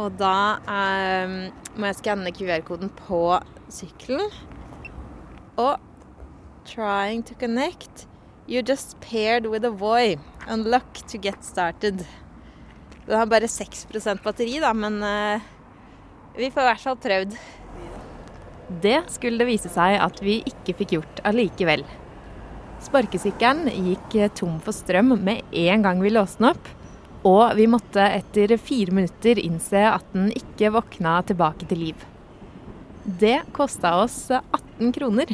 Og 0.00 0.16
da 0.18 0.58
eh, 0.66 1.34
må 1.78 1.90
jeg 1.90 2.00
skanne 2.00 2.32
QR-koden 2.34 2.90
på 3.04 3.20
sykkelen. 3.72 4.26
Og 5.60 5.78
trying 6.66 7.22
to 7.22 7.34
connect. 7.38 8.06
You 8.48 8.62
just 8.62 8.98
paired 9.00 9.46
with 9.46 9.64
a 9.64 9.70
Voi. 9.70 10.16
Unlock 10.48 11.06
to 11.08 11.18
get 11.18 11.44
started. 11.44 12.04
Den 13.06 13.18
har 13.18 13.26
bare 13.26 13.48
6% 13.48 14.22
batteri, 14.24 14.58
da, 14.60 14.72
men 14.74 15.02
eh, 15.02 15.44
vi 16.36 16.50
får 16.50 16.64
i 16.64 16.70
hvert 16.70 16.84
fall 16.84 16.96
prøvd. 17.00 17.36
Det 18.82 18.96
skulle 19.12 19.38
det 19.38 19.48
vise 19.48 19.70
seg 19.70 19.98
at 20.00 20.22
vi 20.24 20.40
ikke 20.48 20.74
fikk 20.80 20.96
gjort 20.96 21.20
allikevel. 21.28 21.84
Sparkesykkelen 22.84 23.68
gikk 23.70 24.16
tom 24.36 24.56
for 24.64 24.76
strøm 24.76 25.14
med 25.24 25.44
en 25.64 25.84
gang 25.84 26.00
vi 26.02 26.12
låste 26.12 26.42
den 26.42 26.50
opp. 26.50 26.72
Og 27.24 27.54
vi 27.56 27.64
måtte 27.70 28.04
etter 28.04 28.52
fire 28.60 28.92
minutter 28.92 29.38
innse 29.40 29.80
at 29.88 30.04
den 30.12 30.28
ikke 30.36 30.74
våkna 30.74 31.16
tilbake 31.24 31.64
til 31.70 31.80
liv. 31.86 32.06
Det 33.04 33.38
kosta 33.56 33.94
oss 34.02 34.18
18 34.32 34.92
kroner. 34.92 35.32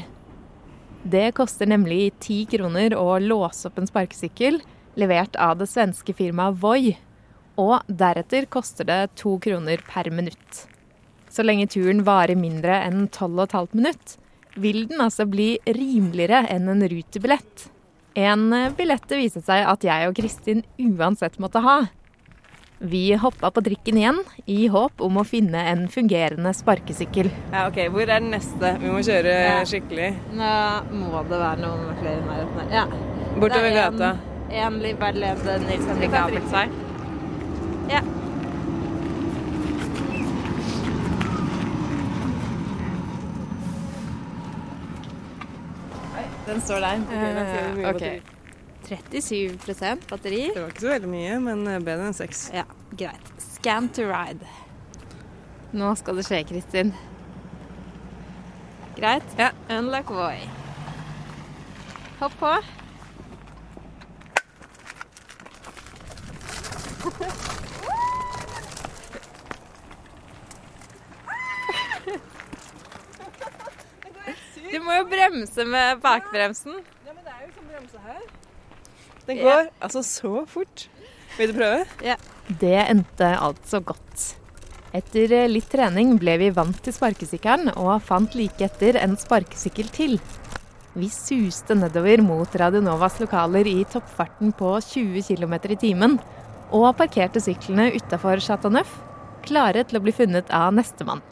Det 1.02 1.30
koster 1.34 1.66
nemlig 1.70 2.12
10 2.20 2.44
kroner 2.52 2.94
å 2.94 3.18
låse 3.22 3.66
opp 3.66 3.80
en 3.80 3.90
sparkesykkel, 3.90 4.60
levert 5.00 5.38
av 5.40 5.58
det 5.58 5.66
svenske 5.70 6.14
firmaet 6.14 6.60
Voi. 6.62 6.94
Og 7.58 7.82
deretter 7.86 8.46
koster 8.46 8.86
det 8.86 9.00
2 9.18 9.36
kroner 9.42 9.82
per 9.86 10.12
minutt. 10.14 10.64
Så 11.30 11.42
lenge 11.46 11.66
turen 11.70 12.04
varer 12.06 12.38
mindre 12.38 12.78
enn 12.86 13.08
12,5 13.08 13.74
minutt, 13.78 14.16
vil 14.54 14.86
den 14.90 15.02
altså 15.02 15.26
bli 15.30 15.56
rimeligere 15.66 16.44
enn 16.50 16.70
en 16.70 16.86
rutebillett. 16.90 17.68
En 18.14 18.50
billett 18.76 19.06
det 19.08 19.18
viste 19.20 19.42
seg 19.44 19.66
at 19.70 19.84
jeg 19.86 20.08
og 20.10 20.16
Kristin 20.18 20.62
uansett 20.80 21.38
måtte 21.42 21.62
ha. 21.62 21.78
Vi 22.80 23.12
hoppa 23.20 23.50
på 23.52 23.60
trikken 23.60 23.98
igjen, 24.00 24.18
i 24.48 24.64
håp 24.72 25.02
om 25.04 25.18
å 25.20 25.24
finne 25.28 25.60
en 25.68 25.82
fungerende 25.92 26.48
sparkesykkel. 26.56 27.28
Ja, 27.52 27.66
OK, 27.68 27.76
hvor 27.92 28.02
er 28.08 28.14
den 28.22 28.30
neste? 28.32 28.70
Vi 28.80 28.88
må 28.88 29.02
kjøre 29.04 29.34
Ja. 29.44 29.58
skikkelig. 29.68 30.14
Nå 30.32 30.52
må 30.96 31.20
det 31.28 31.38
være 31.42 31.60
noen 31.60 31.92
flere 32.00 32.16
i 32.16 32.24
nærheten 32.24 32.60
her. 32.60 32.70
Ja. 32.72 32.84
Bortover 33.36 33.68
Det 33.68 33.76
er 33.76 33.86
en- 33.86 33.98
gata. 33.98 34.18
En 34.50 34.80
livbærled 34.80 35.44
Nils 35.68 35.86
Henrik 35.86 36.10
Abelsvei. 36.12 36.68
Ja. 37.90 38.00
Den 46.50 46.60
står 46.66 46.82
der. 46.82 47.02
Ok, 47.06 47.10
da 47.14 47.44
ser 47.46 47.68
mye 47.76 47.86
Eh, 47.86 47.92
batteri. 47.92 48.22
37% 48.90 50.08
batteri. 50.10 50.40
Det 50.54 50.62
var 50.64 50.72
ikke 50.72 50.82
så 50.82 50.90
veldig 50.96 51.10
mye, 51.12 51.36
men 51.44 51.60
eh, 51.70 51.78
bedre 51.86 52.08
enn 52.10 52.16
seks. 52.16 52.48
Ja, 52.54 52.64
greit. 52.98 53.30
Scan 53.38 53.86
to 53.94 54.02
ride. 54.08 54.48
Nå 55.76 55.92
skal 56.00 56.18
det 56.18 56.24
skje, 56.26 56.40
Kristin. 56.48 56.90
Greit? 58.98 59.30
Ja. 59.38 59.52
Unlock 59.78 60.10
Voi. 60.10 60.40
Hopp 62.20 62.34
på. 62.42 62.52
må 74.90 74.98
jo 74.98 75.06
bremse 75.10 75.66
med 75.68 76.02
bakbremsen. 76.02 76.80
Ja, 77.06 77.14
men 77.14 77.22
det 77.22 77.32
er 77.36 77.46
jo 77.46 77.52
sånn 77.54 77.70
bremse 77.70 78.02
her. 78.02 78.20
Den 79.28 79.40
går 79.44 79.70
altså 79.78 80.02
så 80.06 80.44
fort. 80.50 80.88
Vil 81.38 81.52
du 81.52 81.60
prøve? 81.60 81.84
Ja. 82.04 82.18
Det 82.60 82.76
endte 82.82 83.28
altså 83.38 83.78
godt. 83.86 84.24
Etter 84.96 85.46
litt 85.46 85.68
trening 85.70 86.16
ble 86.18 86.34
vi 86.40 86.48
vant 86.50 86.80
til 86.82 86.94
sparkesykkelen 86.96 87.70
og 87.76 88.00
fant 88.02 88.34
like 88.34 88.64
etter 88.66 88.98
en 88.98 89.14
sparkesykkel 89.20 89.92
til. 89.94 90.16
Vi 90.98 91.06
suste 91.14 91.76
nedover 91.78 92.18
mot 92.26 92.56
Radionovas 92.58 93.20
lokaler 93.22 93.68
i 93.70 93.84
toppfarten 93.92 94.50
på 94.58 94.72
20 94.82 95.22
km 95.28 95.54
i 95.70 95.78
timen, 95.78 96.16
og 96.74 96.96
parkerte 96.98 97.42
syklene 97.42 97.92
utafor 97.94 98.42
Chateau 98.42 98.74
Neuf, 98.74 98.90
klare 99.46 99.84
til 99.86 100.00
å 100.00 100.02
bli 100.02 100.14
funnet 100.14 100.50
av 100.50 100.74
nestemann. 100.74 101.22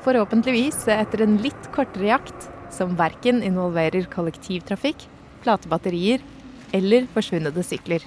Forhåpentligvis 0.00 0.86
etter 0.88 1.26
en 1.26 1.36
litt 1.44 1.68
kortere 1.76 2.14
jakt, 2.14 2.48
som 2.74 2.96
verken 2.98 3.42
involverer 3.42 4.06
kollektivtrafikk, 4.12 5.06
platebatterier 5.44 6.22
eller 6.76 7.06
forsvunne 7.14 7.52
sykler. 7.66 8.04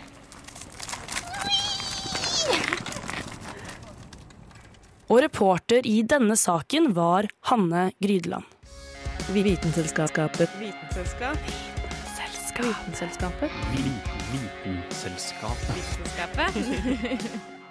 Og 5.14 5.20
reporter 5.22 5.86
i 5.86 6.02
denne 6.10 6.36
saken 6.40 6.94
var 6.98 7.28
Hanne 7.50 7.92
Grydeland. 8.02 8.48
Vitenselskapet. 9.30 10.50
Vitenselskap. 10.60 11.38
Vitenselskapet. 12.58 13.52
Vitenselskapet. 14.34 15.76
Vitenskapet. 15.76 17.62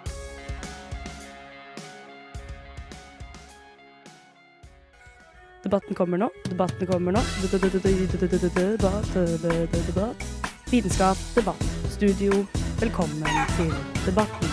Debatten 5.62 5.94
kommer 5.94 6.18
nå. 6.18 6.30
Debatten 6.50 6.86
kommer 6.86 7.12
nå. 7.12 7.20
Debatt. 9.86 10.24
Vitenskap, 10.70 11.16
debatt, 11.34 11.62
studio. 11.88 12.32
Velkommen 12.80 13.28
til 13.54 13.70
debatten. 14.06 14.48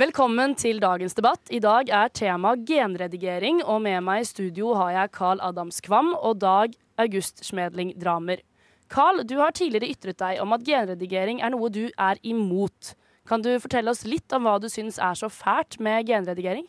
Velkommen 0.00 0.54
til 0.56 0.80
dagens 0.80 1.12
debatt. 1.14 1.42
I 1.52 1.60
dag 1.60 1.92
er 1.92 2.08
tema 2.08 2.54
genredigering, 2.56 3.60
og 3.60 3.82
med 3.84 4.00
meg 4.06 4.24
i 4.24 4.30
studio 4.30 4.72
har 4.78 4.94
jeg 4.94 5.12
Carl 5.12 5.44
Adams 5.44 5.82
Kvam 5.84 6.14
og 6.16 6.40
Dag 6.40 6.72
August 6.96 7.44
Smedling 7.44 7.92
Dramer. 8.00 8.40
Carl, 8.88 9.20
du 9.28 9.36
har 9.42 9.52
tidligere 9.52 9.92
ytret 9.92 10.16
deg 10.24 10.40
om 10.40 10.56
at 10.56 10.64
genredigering 10.64 11.44
er 11.44 11.52
noe 11.52 11.68
du 11.68 11.90
er 11.92 12.16
imot. 12.24 12.94
Kan 13.28 13.44
du 13.44 13.52
fortelle 13.62 13.92
oss 13.92 14.06
litt 14.08 14.32
om 14.36 14.46
hva 14.46 14.58
du 14.62 14.68
syns 14.72 14.98
er 14.98 15.18
så 15.18 15.30
fælt 15.32 15.78
med 15.82 16.08
genredigering? 16.08 16.66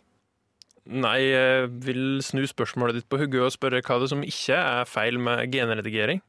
Nei, 0.91 1.17
jeg 1.29 1.67
vil 1.85 2.21
snu 2.25 2.41
spørsmålet 2.49 2.97
ditt 2.97 3.09
på 3.11 3.19
hodet 3.21 3.43
og 3.45 3.53
spørre 3.53 3.83
hva 3.85 3.99
det 4.01 4.09
som 4.11 4.23
ikke 4.25 4.57
er 4.57 4.87
feil 4.89 5.19
med 5.21 5.45
genredigering. 5.53 6.23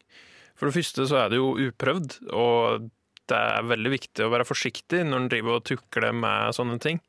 For 0.58 0.68
det 0.68 0.76
første 0.76 1.06
så 1.08 1.22
er 1.22 1.32
det 1.32 1.40
jo 1.40 1.54
uprøvd, 1.56 2.18
og 2.36 2.90
det 3.30 3.38
er 3.38 3.70
veldig 3.70 3.94
viktig 3.94 4.26
å 4.26 4.32
være 4.34 4.46
forsiktig 4.46 5.00
når 5.08 5.22
en 5.22 5.30
driver 5.32 5.58
og 5.58 5.64
tukler 5.70 6.12
med 6.14 6.52
sånne 6.58 6.76
ting. 6.84 7.00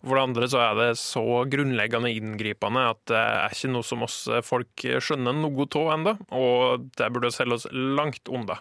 For 0.00 0.14
det 0.14 0.24
andre 0.24 0.48
så 0.48 0.62
er 0.62 0.78
det 0.78 0.88
så 1.00 1.24
grunnleggende 1.50 2.12
inngripende 2.14 2.84
at 2.94 3.00
det 3.10 3.18
er 3.18 3.54
ikke 3.54 3.72
noe 3.74 3.86
som 3.86 4.04
oss 4.06 4.20
folk 4.46 4.86
skjønner 4.86 5.36
noe 5.36 5.66
av 5.66 5.92
ennå, 5.96 6.14
og 6.38 6.88
det 6.96 7.10
burde 7.12 7.34
selge 7.34 7.58
oss 7.58 7.68
langt 7.72 8.30
unna. 8.32 8.60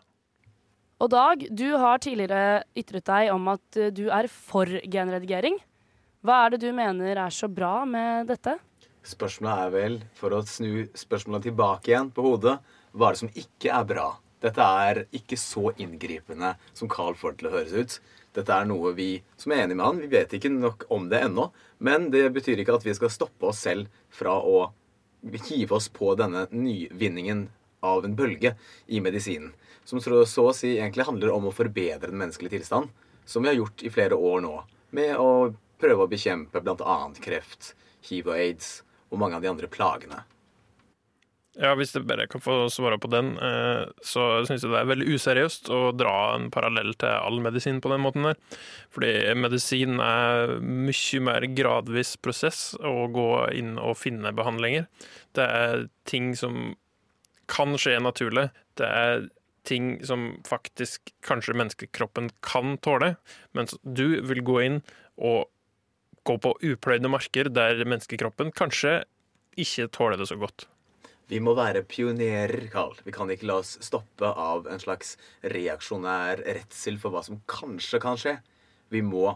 Og 0.98 1.12
Dag, 1.14 1.44
du 1.54 1.76
har 1.78 2.00
tidligere 2.02 2.64
ytret 2.74 3.06
deg 3.06 3.28
om 3.30 3.52
at 3.52 3.78
eh, 3.78 3.92
du 3.94 4.08
er 4.10 4.26
for 4.34 4.66
genredigering. 4.66 5.60
Hva 6.26 6.40
er 6.44 6.56
det 6.56 6.64
du 6.64 6.72
mener 6.74 7.20
er 7.22 7.34
så 7.34 7.46
bra 7.46 7.84
med 7.86 8.26
dette? 8.32 8.56
Spørsmålet 9.06 9.62
er 9.62 9.76
vel, 9.76 9.98
for 10.18 10.34
å 10.34 10.40
snu 10.50 10.88
spørsmålet 10.98 11.46
tilbake 11.52 11.92
igjen 11.92 12.10
på 12.16 12.26
hodet, 12.26 12.56
hva 12.98 13.12
er 13.12 13.14
det 13.14 13.22
som 13.22 13.38
ikke 13.44 13.76
er 13.78 13.86
bra? 13.94 14.08
Dette 14.42 14.66
er 14.88 15.04
ikke 15.20 15.38
så 15.38 15.70
inngripende 15.78 16.56
som 16.74 16.90
Carl 16.90 17.14
får 17.18 17.38
til 17.38 17.52
å 17.52 17.54
høres 17.54 17.78
ut. 17.78 18.00
Dette 18.34 18.58
er 18.58 18.66
noe 18.70 18.96
vi 18.98 19.12
som 19.38 19.54
er 19.54 19.68
enig 19.68 19.78
med 19.78 19.86
han, 19.86 20.02
vi 20.02 20.10
vet 20.18 20.34
ikke 20.34 20.50
nok 20.54 20.88
om 20.94 21.06
det 21.14 21.22
ennå. 21.30 21.52
Men 21.78 22.10
det 22.14 22.26
betyr 22.34 22.66
ikke 22.66 22.82
at 22.82 22.90
vi 22.90 22.98
skal 22.98 23.14
stoppe 23.14 23.54
oss 23.54 23.62
selv 23.70 23.86
fra 24.10 24.34
å 24.42 24.72
hive 25.46 25.78
oss 25.78 25.92
på 25.94 26.16
denne 26.18 26.48
nyvinningen 26.50 27.48
av 27.86 28.06
en 28.06 28.16
bølge 28.16 28.56
i 28.88 29.02
medisinen. 29.04 29.54
Som 29.88 30.02
så 30.02 30.24
å 30.44 30.56
si 30.56 30.76
egentlig 30.76 31.08
handler 31.08 31.32
om 31.36 31.48
å 31.48 31.56
forbedre 31.56 32.10
den 32.10 32.20
menneskelige 32.20 32.58
tilstand, 32.58 32.90
som 33.26 33.44
vi 33.44 33.52
har 33.52 33.60
gjort 33.62 33.84
i 33.84 33.92
flere 33.94 34.16
år 34.16 34.42
nå. 34.44 34.56
Med 34.98 35.16
å 35.20 35.54
prøve 35.80 36.06
å 36.06 36.12
bekjempe 36.12 36.63
bl.a. 36.63 36.98
kreft, 37.24 37.74
hiv 38.10 38.28
og 38.28 38.40
aids 38.40 38.82
og 39.12 39.22
mange 39.22 39.38
av 39.38 39.46
de 39.46 39.52
andre 39.52 39.70
plagene. 39.72 40.24
Ja, 41.58 41.72
Hvis 41.74 41.96
jeg 41.96 42.06
bare 42.06 42.28
kan 42.30 42.42
få 42.42 42.68
svare 42.70 43.00
på 43.02 43.10
den, 43.10 43.32
eh, 43.42 43.90
så 44.06 44.46
syns 44.46 44.62
jeg 44.62 44.70
det 44.70 44.78
er 44.78 44.90
veldig 44.92 45.08
useriøst 45.10 45.72
å 45.74 45.80
dra 45.98 46.36
en 46.36 46.52
parallell 46.54 46.94
til 47.02 47.10
all 47.10 47.40
medisin 47.42 47.80
på 47.82 47.90
den 47.90 48.04
måten 48.04 48.28
der. 48.28 48.38
Fordi 48.94 49.34
medisin 49.34 49.98
er 49.98 50.60
mye 50.62 51.22
mer 51.26 51.48
gradvis 51.58 52.13
prosess 52.22 52.76
å 52.78 53.08
gå 53.10 53.32
inn 53.58 53.74
og 53.82 53.98
finne 53.98 54.36
behandlinger. 54.38 54.86
Det 55.34 55.48
er 55.48 55.88
ting 56.06 56.36
som 56.38 56.76
kan 57.52 57.76
skje 57.80 57.98
naturlig. 58.04 58.50
Det 58.80 58.88
er 58.88 59.28
ting 59.68 59.98
som 60.08 60.30
faktisk 60.48 61.12
kanskje 61.26 61.58
menneskekroppen 61.58 62.32
kan 62.46 62.78
tåle, 62.84 63.16
mens 63.58 63.76
du 63.84 64.22
vil 64.28 64.44
gå 64.48 64.62
inn 64.64 64.82
og 65.18 65.48
gå 66.28 66.38
på 66.44 66.54
upløyde 66.72 67.12
marker 67.12 67.50
der 67.52 67.84
menneskekroppen 67.84 68.52
kanskje 68.56 69.02
ikke 69.58 69.88
tåler 69.96 70.20
det 70.20 70.30
så 70.30 70.38
godt. 70.40 70.68
Vi 71.28 71.42
må 71.44 71.52
være 71.58 71.84
pionerer, 71.84 72.70
Carl. 72.72 72.96
Vi 73.04 73.12
kan 73.12 73.28
ikke 73.32 73.50
la 73.50 73.58
oss 73.60 73.74
stoppe 73.84 74.30
av 74.30 74.68
en 74.72 74.80
slags 74.80 75.18
reaksjonær 75.44 76.40
redsel 76.46 77.00
for 77.02 77.12
hva 77.12 77.24
som 77.26 77.42
kanskje 77.52 78.00
kan 78.00 78.20
skje. 78.20 78.38
Vi 78.96 79.02
må 79.04 79.34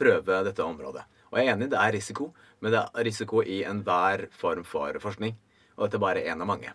prøve 0.00 0.40
dette 0.46 0.64
området. 0.64 1.04
Og 1.28 1.36
jeg 1.36 1.50
er 1.50 1.58
enig, 1.58 1.68
det 1.74 1.80
er 1.82 1.92
risiko, 1.92 2.30
men 2.64 2.72
det 2.72 2.80
er 2.80 3.04
risiko 3.04 3.42
i 3.44 3.60
enhver 3.68 4.24
form 4.32 4.64
for 4.64 4.96
forskning. 5.02 5.36
Og 5.76 5.84
dette 5.84 6.00
er 6.00 6.06
bare 6.06 6.24
én 6.24 6.40
av 6.40 6.48
mange. 6.48 6.72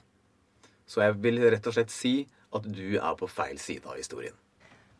Så 0.88 1.04
jeg 1.06 1.20
vil 1.24 1.42
rett 1.44 1.68
og 1.68 1.76
slett 1.76 1.94
si 1.94 2.16
at 2.54 2.66
du 2.70 2.98
er 3.00 3.14
på 3.20 3.30
feil 3.30 3.58
side 3.62 3.88
av 3.88 3.98
historien. 3.98 4.36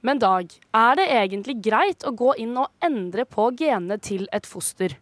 Men 0.04 0.20
Dag, 0.20 0.52
er 0.76 0.96
det 1.00 1.06
egentlig 1.16 1.62
greit 1.64 2.04
å 2.04 2.12
gå 2.12 2.34
inn 2.44 2.58
og 2.60 2.72
endre 2.84 3.24
på 3.30 3.52
genene 3.60 4.00
til 4.04 4.26
et 4.36 4.48
foster? 4.50 4.98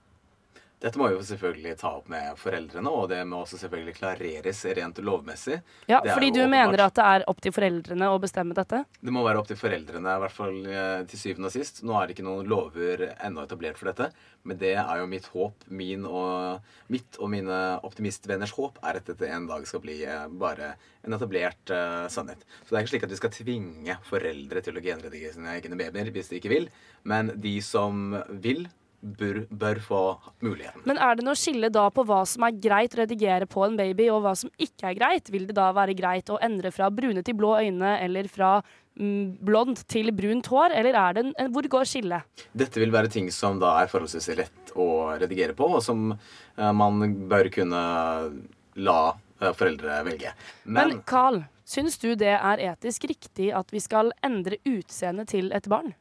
Dette 0.82 0.98
må 0.98 1.12
vi 1.12 1.14
jo 1.14 1.26
selvfølgelig 1.26 1.76
ta 1.78 1.92
opp 2.00 2.08
med 2.10 2.38
foreldrene, 2.42 2.90
og 2.90 3.12
det 3.12 3.20
må 3.30 3.44
også 3.44 3.60
selvfølgelig 3.62 3.94
klareres 4.00 4.64
rent 4.80 4.98
lovmessig. 5.06 5.60
Ja, 5.92 6.00
fordi 6.02 6.32
du 6.34 6.40
åpenbart- 6.42 6.56
mener 6.56 6.84
at 6.88 6.96
det 6.98 7.06
er 7.06 7.26
opp 7.30 7.42
til 7.46 7.54
foreldrene 7.54 8.10
å 8.10 8.18
bestemme 8.22 8.58
dette? 8.58 8.80
Det 8.98 9.14
må 9.14 9.22
være 9.22 9.44
opp 9.44 9.52
til 9.52 9.60
foreldrene, 9.62 10.16
i 10.16 10.24
hvert 10.24 10.34
fall 10.34 10.58
eh, 10.66 11.04
til 11.12 11.22
syvende 11.22 11.52
og 11.52 11.54
sist. 11.54 11.84
Nå 11.86 11.94
er 12.00 12.08
det 12.08 12.16
ikke 12.16 12.26
noen 12.26 12.50
lover 12.50 13.06
ennå 13.14 13.46
etablert 13.46 13.78
for 13.78 13.92
dette, 13.92 14.10
men 14.42 14.58
det 14.58 14.74
er 14.74 15.04
jo 15.04 15.06
mitt 15.12 15.30
håp, 15.36 15.70
min 15.70 16.10
og, 16.10 16.66
mitt 16.90 17.22
og 17.22 17.30
mine 17.30 17.62
optimistvenners 17.86 18.58
håp, 18.58 18.82
er 18.82 18.98
at 18.98 19.14
dette 19.14 19.30
en 19.30 19.46
dag 19.54 19.70
skal 19.70 19.86
bli 19.86 20.02
eh, 20.02 20.28
bare 20.34 20.74
en 21.06 21.14
etablert 21.18 21.72
uh, 21.74 22.06
sannhet. 22.14 22.44
Så 22.62 22.70
det 22.70 22.78
er 22.78 22.84
ikke 22.84 22.92
slik 22.92 23.06
at 23.08 23.14
vi 23.14 23.18
skal 23.18 23.34
tvinge 23.34 23.96
foreldre 24.06 24.62
til 24.62 24.78
å 24.78 24.84
genredigere 24.86 25.34
sine 25.34 25.56
egne 25.58 25.78
babyer 25.80 26.12
hvis 26.14 26.30
de 26.30 26.38
ikke 26.38 26.52
vil, 26.52 26.68
men 27.10 27.32
de 27.42 27.56
som 27.66 28.14
vil, 28.44 28.68
bør, 29.02 29.42
bør 29.50 29.80
få 29.84 30.02
muligheten. 30.44 30.84
Men 30.90 31.00
er 31.02 31.18
det 31.18 31.26
noe 31.26 31.38
skille 31.40 31.72
da 31.74 31.88
på 31.94 32.06
hva 32.08 32.22
som 32.30 32.46
er 32.46 32.58
greit 32.62 32.96
å 32.96 33.02
redigere 33.02 33.48
på 33.50 33.66
en 33.66 33.78
baby, 33.80 34.08
og 34.14 34.24
hva 34.26 34.36
som 34.38 34.52
ikke 34.62 34.92
er 34.92 34.98
greit? 34.98 35.32
Vil 35.34 35.48
det 35.50 35.58
da 35.58 35.72
være 35.76 35.96
greit 35.98 36.30
å 36.32 36.40
endre 36.44 36.72
fra 36.74 36.92
brune 36.94 37.24
til 37.26 37.38
blå 37.38 37.56
øyne, 37.60 37.96
eller 38.06 38.30
fra 38.32 38.54
mm, 39.00 39.42
blond 39.46 39.82
til 39.92 40.14
brunt 40.16 40.52
hår, 40.52 40.76
eller 40.78 41.00
er 41.02 41.18
det 41.18 41.26
en, 41.26 41.34
en, 41.38 41.54
hvor 41.56 41.70
går 41.78 41.90
skillet? 41.90 42.46
Dette 42.54 42.82
vil 42.82 42.94
være 42.94 43.12
ting 43.14 43.32
som 43.34 43.60
da 43.62 43.76
er 43.82 43.92
forholdsvis 43.92 44.30
lett 44.40 44.76
å 44.78 44.90
redigere 45.22 45.58
på, 45.58 45.72
og 45.78 45.82
som 45.86 46.12
uh, 46.14 46.72
man 46.78 47.02
bør 47.32 47.52
kunne 47.54 47.82
la 48.82 49.00
uh, 49.12 49.50
foreldre 49.58 50.04
velge. 50.08 50.36
Men 50.64 51.02
Carl, 51.10 51.42
syns 51.68 51.98
du 52.02 52.14
det 52.20 52.38
er 52.38 52.68
etisk 52.72 53.10
riktig 53.10 53.50
at 53.56 53.74
vi 53.74 53.82
skal 53.84 54.14
endre 54.26 54.62
utseendet 54.68 55.34
til 55.34 55.52
et 55.56 55.68
barn? 55.72 55.96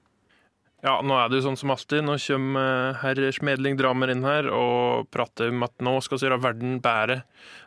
Ja, 0.81 0.95
nå 1.05 1.17
er 1.21 1.29
det 1.29 1.41
jo 1.41 1.45
sånn 1.51 1.59
som 1.61 1.73
alltid. 1.75 2.07
Nå 2.07 2.17
kommer 2.25 2.65
eh, 2.89 3.01
herr 3.03 3.21
Smedling 3.37 3.77
Dramer 3.77 4.13
inn 4.15 4.25
her 4.25 4.49
og 4.49 5.11
prater 5.13 5.53
om 5.53 5.67
at 5.67 5.75
nå 5.85 5.99
skal 6.05 6.17
vi 6.17 6.27
gjøre 6.29 6.41
verden 6.41 6.79
bedre. 6.85 7.21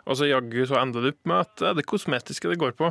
Og 0.10 0.18
så 0.18 0.30
jaggu 0.32 0.64
så 0.66 0.80
ender 0.82 1.06
det 1.06 1.14
opp 1.14 1.30
med 1.30 1.44
at 1.46 1.54
det 1.62 1.70
er 1.70 1.78
det 1.78 1.90
kosmetiske 1.92 2.50
det 2.50 2.62
går 2.64 2.74
på. 2.80 2.90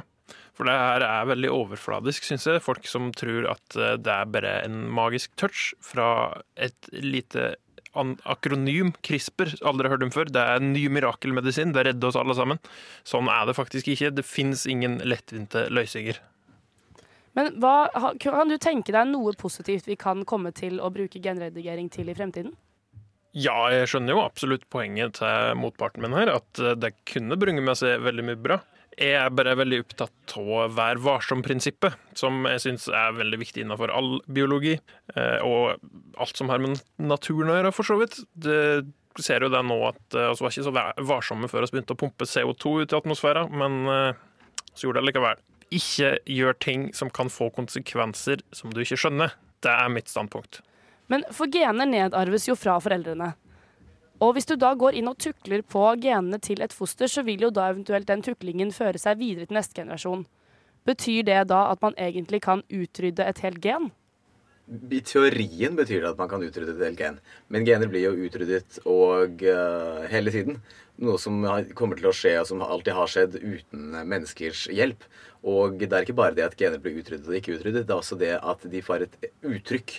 For 0.54 0.68
det 0.68 0.76
her 0.78 1.02
er 1.04 1.28
veldig 1.32 1.50
overfladisk, 1.50 2.28
syns 2.28 2.46
jeg. 2.46 2.62
Folk 2.62 2.87
som 2.87 3.11
tror 3.18 3.50
at 3.50 3.78
eh, 3.78 3.98
det 3.98 4.14
er 4.14 4.30
bare 4.30 4.56
en 4.62 4.85
magisk 4.94 5.35
touch 5.40 5.72
fra 5.82 6.08
et 6.54 6.92
lite 6.94 7.56
akronym, 7.92 8.94
CRISPR, 9.04 9.58
aldri 9.68 9.90
hørt 9.92 10.06
om 10.06 10.12
før. 10.14 10.30
Det 10.32 10.40
er 10.40 10.61
en 10.61 10.72
ny 10.72 10.87
mirakelmedisin, 10.92 11.74
det 11.74 11.85
redder 11.90 12.08
oss 12.08 12.16
alle 12.16 12.37
sammen. 12.38 12.62
Sånn 13.04 13.28
er 13.28 13.50
det 13.50 13.58
faktisk 13.58 13.90
ikke. 13.92 14.14
Det 14.14 14.24
fins 14.24 14.64
ingen 14.70 15.00
lettvinte 15.04 15.66
løsninger. 15.68 16.22
Men 17.38 17.54
hva, 17.62 17.88
kan 18.20 18.50
du 18.50 18.58
tenke 18.60 18.92
deg 18.92 19.08
noe 19.08 19.32
positivt 19.40 19.88
vi 19.88 19.96
kan 20.00 20.26
komme 20.28 20.52
til 20.56 20.80
å 20.80 20.90
bruke 20.92 21.22
genredigering 21.22 21.88
til 21.92 22.12
i 22.12 22.16
fremtiden? 22.16 22.52
Ja, 23.32 23.70
jeg 23.72 23.88
skjønner 23.88 24.12
jo 24.12 24.24
absolutt 24.26 24.66
poenget 24.72 25.16
til 25.22 25.56
motparten 25.56 26.04
min 26.04 26.12
her, 26.12 26.34
at 26.34 26.60
eh, 26.60 26.76
det 26.76 26.92
kunne 27.08 27.38
bringe 27.40 27.64
med 27.64 27.78
seg 27.80 28.02
veldig 28.04 28.24
mye 28.28 28.40
bra. 28.44 28.58
Jeg 28.92 29.16
er 29.16 29.30
bare 29.32 29.54
veldig 29.56 29.78
opptatt 29.86 30.34
av 30.36 30.74
vær 30.76 30.98
varsom-prinsippet, 31.00 31.96
som 32.18 32.44
jeg 32.50 32.60
syns 32.60 32.90
er 32.92 33.14
veldig 33.16 33.38
viktig 33.40 33.64
innenfor 33.64 33.92
all 33.96 34.18
biologi, 34.28 34.74
eh, 35.16 35.38
og 35.40 35.80
alt 36.20 36.36
som 36.36 36.52
har 36.52 36.60
med 36.60 36.82
naturen 37.00 37.54
å 37.54 37.56
gjøre, 37.56 37.72
for 37.72 37.88
så 37.88 37.96
vidt. 38.02 38.18
Det 38.36 38.60
ser 39.24 39.46
jo 39.46 39.52
det 39.52 39.64
nå 39.64 39.78
at 39.88 40.02
eh, 40.18 40.28
vi 40.28 40.44
var 40.44 40.52
ikke 40.52 40.68
så 40.68 40.76
varsomme 41.08 41.48
før 41.48 41.64
vi 41.64 41.78
begynte 41.78 41.96
å 41.96 42.02
pumpe 42.04 42.28
CO2 42.28 42.82
ut 42.82 42.92
i 42.92 43.00
atmosfæren, 43.00 43.48
men 43.48 43.80
så 44.74 44.84
gjorde 44.84 45.00
det 45.00 45.08
likevel. 45.08 45.40
Ikke 45.72 46.16
gjør 46.28 46.58
ting 46.61 46.90
som 46.96 47.11
kan 47.11 47.30
få 47.32 47.48
konsekvenser 47.54 48.42
som 48.52 48.74
du 48.74 48.82
ikke 48.82 48.98
skjønner. 49.00 49.32
Det 49.62 49.72
er 49.72 49.92
mitt 49.92 50.11
standpunkt. 50.11 50.61
Men 51.12 51.24
for 51.35 51.50
gener 51.52 51.88
nedarves 51.88 52.48
jo 52.48 52.56
fra 52.58 52.78
foreldrene. 52.82 53.32
Og 54.22 54.37
hvis 54.37 54.46
du 54.46 54.54
da 54.61 54.70
går 54.78 54.94
inn 54.98 55.11
og 55.11 55.18
tukler 55.18 55.64
på 55.66 55.82
genene 56.02 56.38
til 56.42 56.62
et 56.62 56.74
foster, 56.74 57.11
så 57.11 57.24
vil 57.26 57.42
jo 57.42 57.50
da 57.50 57.70
eventuelt 57.72 58.06
den 58.06 58.22
tuklingen 58.22 58.70
føre 58.74 59.00
seg 59.02 59.18
videre 59.18 59.48
til 59.48 59.58
neste 59.58 59.80
generasjon. 59.80 60.22
Betyr 60.87 61.26
det 61.26 61.40
da 61.50 61.64
at 61.72 61.82
man 61.82 61.96
egentlig 61.98 62.42
kan 62.44 62.62
utrydde 62.70 63.26
et 63.26 63.42
helt 63.42 63.61
gen? 63.64 63.90
I 64.70 65.00
teorien 65.04 65.74
betyr 65.76 66.04
det 66.04 66.12
at 66.12 66.20
man 66.20 66.30
kan 66.30 66.44
utrydde 66.46 66.76
et 66.76 66.87
helt 66.87 67.00
gen. 67.00 67.18
Men 67.50 67.66
gener 67.66 67.90
blir 67.90 68.06
jo 68.06 68.28
utryddet 68.28 68.78
og 68.87 69.42
uh, 69.42 70.06
hele 70.11 70.35
tiden. 70.35 70.62
Noe 71.02 71.18
som 71.18 71.40
kommer 71.78 71.98
til 71.98 72.06
å 72.10 72.14
skje, 72.14 72.36
og 72.38 72.46
som 72.46 72.62
alltid 72.62 72.94
har 72.94 73.10
skjedd 73.10 73.36
uten 73.40 73.96
menneskers 74.06 74.68
hjelp. 74.70 75.02
Og 75.42 75.80
det 75.80 75.90
er 75.90 76.06
ikke 76.06 76.18
bare 76.18 76.36
det 76.36 76.46
at 76.46 76.58
gener 76.58 76.78
blir 76.82 77.00
utryddet 77.00 77.26
og 77.26 77.38
ikke 77.38 77.56
utryddet, 77.56 77.88
det 77.88 77.94
er 77.94 77.98
også 77.98 78.18
det 78.20 78.36
at 78.38 78.66
de 78.70 78.82
får 78.86 79.08
et 79.08 79.16
uttrykk. 79.42 79.96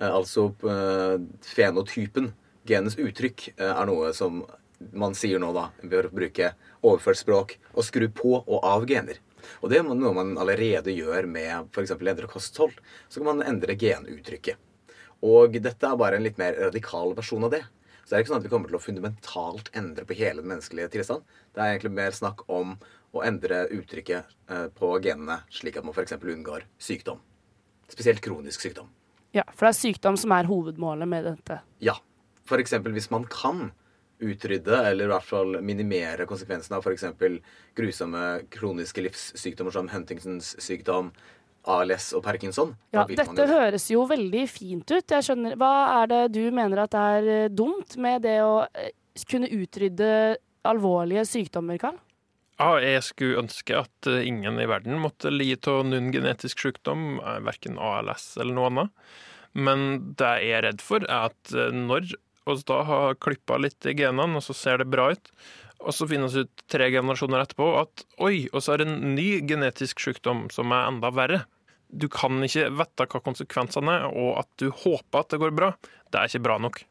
Eh, 0.00 0.08
altså 0.10 0.48
eh, 0.66 1.16
fenotypen, 1.46 2.32
genens 2.66 2.98
uttrykk, 2.98 3.52
eh, 3.56 3.70
er 3.70 3.86
noe 3.90 4.10
som 4.16 4.42
man 4.96 5.14
sier 5.14 5.40
nå, 5.40 5.52
da, 5.54 5.68
bør 5.84 6.08
bruke 6.14 6.54
overført 6.80 7.20
språk, 7.20 7.58
og 7.76 7.84
skru 7.86 8.08
på 8.08 8.38
og 8.40 8.64
av 8.64 8.86
gener. 8.88 9.20
Og 9.60 9.70
det 9.72 9.80
er 9.80 9.86
noe 9.86 10.14
man 10.16 10.34
allerede 10.40 10.92
gjør 10.94 11.28
med 11.30 11.70
f.eks. 11.70 11.94
endre 11.94 12.28
kosthold. 12.30 12.74
Så 13.08 13.20
kan 13.20 13.30
man 13.30 13.46
endre 13.46 13.76
genuttrykket. 13.78 14.58
Og 15.24 15.56
dette 15.60 15.84
er 15.86 16.00
bare 16.00 16.16
en 16.16 16.24
litt 16.24 16.40
mer 16.40 16.56
radikal 16.56 17.12
versjon 17.16 17.44
av 17.48 17.54
det. 17.54 17.62
Så 18.04 18.10
det 18.10 18.18
er 18.18 18.24
ikke 18.24 18.32
sånn 18.32 18.42
at 18.42 18.46
vi 18.46 18.52
kommer 18.52 18.70
til 18.70 18.78
å 18.78 18.82
fundamentalt 18.82 19.70
endre 19.76 20.06
på 20.06 20.16
hele 20.18 20.42
den 20.42 20.50
menneskelige 20.52 20.92
tilstand. 20.96 21.26
Det 21.54 21.62
er 21.62 21.74
egentlig 21.74 21.92
mer 21.98 22.16
snakk 22.16 22.46
om 22.50 22.76
å 23.14 23.24
endre 23.26 23.64
uttrykket 23.74 24.36
eh, 24.50 24.66
på 24.76 24.92
genene, 25.02 25.40
slik 25.52 25.78
at 25.78 25.86
man 25.86 25.96
f.eks. 25.96 26.16
unngår 26.18 26.66
sykdom. 26.82 27.20
Spesielt 27.90 28.22
kronisk 28.24 28.62
sykdom. 28.62 28.90
Ja, 29.34 29.44
for 29.54 29.68
det 29.68 29.74
er 29.74 29.80
sykdom 29.80 30.18
som 30.18 30.34
er 30.34 30.48
hovedmålet 30.50 31.10
med 31.10 31.26
dette. 31.26 31.60
Ja. 31.82 31.98
F.eks. 32.46 32.74
hvis 32.82 33.10
man 33.12 33.26
kan 33.30 33.70
utrydde, 34.20 34.76
eller 34.90 35.06
i 35.06 35.10
hvert 35.10 35.26
fall 35.26 35.58
minimere 35.64 36.26
konsekvensene 36.28 36.76
av 36.78 36.86
f.eks. 36.86 37.06
grusomme 37.78 38.24
kroniske 38.52 39.04
livssykdommer 39.06 39.74
som 39.74 39.88
Huntingtons 39.92 40.54
sykdom, 40.60 41.12
ALS 41.68 42.10
og 42.16 42.24
Parkinson. 42.24 42.74
Ja, 42.94 43.04
dette 43.04 43.46
høres 43.48 43.88
jo 43.92 44.04
veldig 44.08 44.44
fint 44.50 44.90
ut. 44.90 45.12
Jeg 45.12 45.26
skjønner. 45.26 45.56
Hva 45.60 45.72
er 46.00 46.12
det 46.12 46.22
du 46.36 46.42
mener 46.54 46.84
at 46.86 46.96
er 46.96 47.28
eh, 47.28 47.50
dumt 47.52 47.96
med 48.00 48.24
det 48.24 48.38
å 48.44 48.62
eh, 48.72 48.92
kunne 49.28 49.50
utrydde 49.52 50.12
alvorlige 50.68 51.26
sykdommer, 51.28 51.80
Karl? 51.80 51.98
Ja, 52.60 52.74
jeg 52.84 53.04
skulle 53.06 53.44
ønske 53.44 53.78
at 53.82 54.08
eh, 54.08 54.24
ingen 54.28 54.60
i 54.60 54.68
verden 54.70 55.00
måtte 55.02 55.32
lide 55.32 55.72
av 55.72 55.84
noen 55.88 56.10
genetisk 56.14 56.64
sykdom, 56.64 57.20
verken 57.44 57.80
ALS 57.80 58.32
eller 58.40 58.56
noe 58.56 58.72
annet. 58.72 59.06
Men 59.52 59.86
det 60.16 60.34
jeg 60.44 60.56
er 60.56 60.68
redd 60.68 60.84
for, 60.84 61.04
er 61.04 61.32
at 61.32 61.54
når 61.74 62.12
vi 62.48 62.60
da 62.66 62.82
har 62.86 63.18
klippa 63.20 63.58
litt 63.60 63.84
i 63.86 63.94
genene, 63.98 64.38
og 64.38 64.42
så 64.42 64.54
ser 64.56 64.80
det 64.80 64.90
bra 64.90 65.10
ut, 65.12 65.28
og 65.80 65.94
så 65.96 66.06
finnes 66.10 66.34
det 66.36 66.46
ut 66.46 66.64
tre 66.70 66.90
generasjoner 66.92 67.42
etterpå 67.42 67.70
at 67.80 68.04
oi, 68.20 68.48
og 68.52 68.62
så 68.64 68.74
er 68.74 68.82
det 68.82 68.90
en 68.90 69.14
ny 69.16 69.28
genetisk 69.48 70.02
sykdom 70.04 70.48
som 70.52 70.74
er 70.76 70.90
enda 70.90 71.10
verre. 71.14 71.42
Du 71.90 72.06
kan 72.12 72.38
ikke 72.46 72.68
vite 72.78 73.06
hva 73.10 73.22
konsekvensene 73.24 73.96
er, 74.02 74.10
og 74.12 74.42
at 74.44 74.50
du 74.60 74.68
håper 74.70 75.24
at 75.24 75.32
det 75.32 75.40
går 75.42 75.54
bra, 75.56 75.72
det 76.12 76.20
er 76.20 76.30
ikke 76.30 76.44
bra 76.46 76.58
nok. 76.62 76.82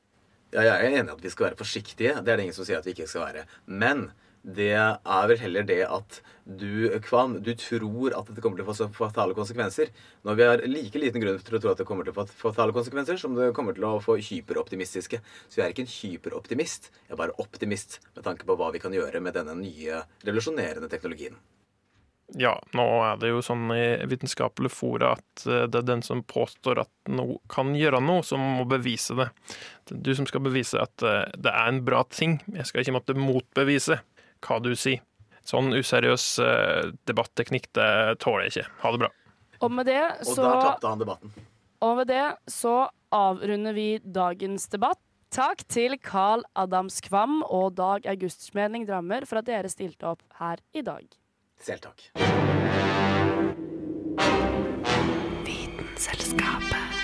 Ja, 0.49 0.63
jeg 0.65 0.73
er 0.73 0.87
enig 0.89 1.11
i 1.11 1.13
at 1.13 1.21
vi 1.23 1.31
skal 1.31 1.51
være 1.51 1.59
forsiktige. 1.59 2.15
Det 2.25 2.33
er 2.33 2.39
det 2.39 2.47
ingen 2.47 2.57
som 2.57 2.65
sier 2.65 2.81
at 2.81 2.87
vi 2.87 2.95
ikke 2.95 3.07
skal 3.09 3.27
være. 3.27 3.45
Men 3.69 4.07
det 4.41 4.73
er 4.75 5.29
vel 5.31 5.41
heller 5.41 5.65
det 5.67 5.81
at 5.87 6.21
du, 6.49 6.87
Kvam, 7.05 7.35
du 7.43 7.51
tror 7.59 8.15
at 8.17 8.29
dette 8.29 8.41
kommer 8.41 8.57
til 8.57 8.65
å 8.65 8.73
få 8.73 8.87
fatale 8.95 9.35
konsekvenser, 9.37 9.91
når 10.25 10.39
vi 10.39 10.47
har 10.47 10.63
like 10.65 11.01
liten 11.01 11.21
grunn 11.21 11.37
til 11.43 11.59
å 11.59 11.61
tro 11.61 11.73
at 11.73 11.83
det 11.83 11.87
kommer 11.89 12.07
til 12.07 12.15
å 12.15 12.23
få 12.23 12.25
fatale 12.47 12.73
konsekvenser, 12.75 13.19
som 13.21 13.35
det 13.37 13.51
kommer 13.57 13.77
til 13.77 13.85
å 13.85 13.99
få 14.03 14.17
hyperoptimistiske. 14.17 15.21
Så 15.47 15.59
jeg 15.61 15.67
er 15.67 15.75
ikke 15.75 15.85
en 15.85 15.93
hyperoptimist, 15.93 16.89
jeg 17.05 17.13
er 17.13 17.21
bare 17.21 17.37
optimist 17.43 17.99
med 18.15 18.25
tanke 18.25 18.49
på 18.49 18.57
hva 18.57 18.71
vi 18.73 18.81
kan 18.81 18.95
gjøre 18.95 19.21
med 19.21 19.37
denne 19.37 19.57
nye, 19.59 20.03
revolusjonerende 20.25 20.89
teknologien. 20.91 21.37
Ja, 22.37 22.53
nå 22.77 22.85
er 23.01 23.17
det 23.17 23.31
jo 23.31 23.39
sånn 23.41 23.71
i 23.73 24.05
vitenskapelige 24.09 24.73
fora 24.73 25.15
at 25.15 25.45
eh, 25.49 25.65
det 25.65 25.79
er 25.81 25.87
den 25.87 26.03
som 26.05 26.21
påstår 26.21 26.83
at 26.83 26.91
noe 27.09 27.39
kan 27.49 27.71
gjøre 27.77 28.01
noe, 28.05 28.21
som 28.25 28.43
må 28.59 28.67
bevise 28.69 29.17
det. 29.17 29.29
Det 29.89 29.95
er 29.95 30.03
du 30.05 30.11
som 30.19 30.27
skal 30.29 30.43
bevise 30.45 30.77
at 30.81 31.05
eh, 31.05 31.25
det 31.33 31.49
er 31.49 31.71
en 31.71 31.81
bra 31.85 32.03
ting. 32.13 32.37
Jeg 32.53 32.69
skal 32.69 32.83
ikke 32.83 32.93
måtte 32.99 33.17
motbevise 33.17 33.97
hva 34.45 34.59
du 34.63 34.73
sier. 34.77 35.03
Sånn 35.49 35.71
useriøs 35.73 36.25
eh, 36.45 36.91
debatteknikk, 37.09 37.71
det 37.73 38.19
tåler 38.21 38.45
jeg 38.47 38.51
ikke. 38.53 38.71
Ha 38.83 38.91
det 38.93 39.01
bra. 39.05 39.09
Og 39.59 39.71
med 39.73 39.89
det 39.89 40.01
Og 40.03 40.35
så 40.35 40.43
da 40.45 40.57
tapte 40.61 40.91
han 40.91 41.01
debatten. 41.01 41.31
Og 41.83 41.95
med 41.97 42.09
det 42.11 42.25
så 42.51 42.75
avrunder 43.15 43.73
vi 43.75 43.89
dagens 44.03 44.67
debatt. 44.71 45.01
Takk 45.33 45.61
til 45.69 45.93
Carl 46.01 46.41
Adams 46.57 47.01
Kvam 47.05 47.43
og 47.45 47.75
Dag 47.77 48.07
August 48.09 48.47
Smedning 48.47 48.87
Drammer 48.89 49.27
for 49.29 49.41
at 49.41 49.49
dere 49.49 49.69
stilte 49.69 50.09
opp 50.09 50.23
her 50.39 50.61
i 50.73 50.81
dag. 50.85 51.05
Selv 51.61 51.85
takk. 51.85 52.09
Vitenselskapet. 55.45 56.98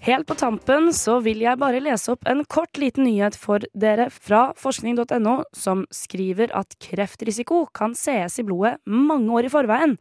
Helt 0.00 0.24
på 0.26 0.34
tampen 0.34 0.86
så 0.96 1.18
vil 1.20 1.42
jeg 1.44 1.60
bare 1.60 1.80
lese 1.84 2.14
opp 2.14 2.24
en 2.30 2.40
kort 2.48 2.78
liten 2.80 3.04
nyhet 3.04 3.34
for 3.36 3.60
dere 3.76 4.06
fra 4.08 4.46
forskning.no, 4.56 5.34
som 5.52 5.82
skriver 5.92 6.54
at 6.56 6.72
kreftrisiko 6.80 7.66
kan 7.76 7.92
sees 7.92 8.38
i 8.40 8.44
blodet 8.48 8.78
mange 8.88 9.28
år 9.36 9.50
i 9.50 9.52
forveien. 9.52 9.98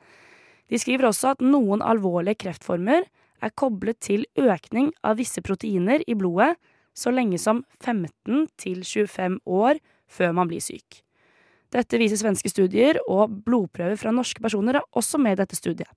De 0.72 0.80
skriver 0.80 1.10
også 1.10 1.34
at 1.34 1.44
noen 1.44 1.84
alvorlige 1.84 2.40
kreftformer 2.46 3.10
er 3.44 3.54
koblet 3.60 4.00
til 4.00 4.24
økning 4.40 4.94
av 5.04 5.20
visse 5.20 5.44
proteiner 5.44 6.06
i 6.08 6.16
blodet 6.16 6.54
så 6.96 7.12
lenge 7.12 7.40
som 7.42 7.66
15 7.84 8.48
til 8.60 8.86
25 8.88 9.42
år 9.44 9.84
før 10.08 10.32
man 10.40 10.48
blir 10.48 10.64
syk. 10.64 11.02
Dette 11.76 12.00
viser 12.02 12.18
svenske 12.18 12.50
studier, 12.50 12.98
og 13.06 13.36
blodprøver 13.46 14.00
fra 14.00 14.16
norske 14.16 14.42
personer 14.42 14.80
er 14.80 14.88
også 14.98 15.20
med 15.22 15.36
i 15.36 15.42
dette 15.44 15.60
studiet. 15.60 15.92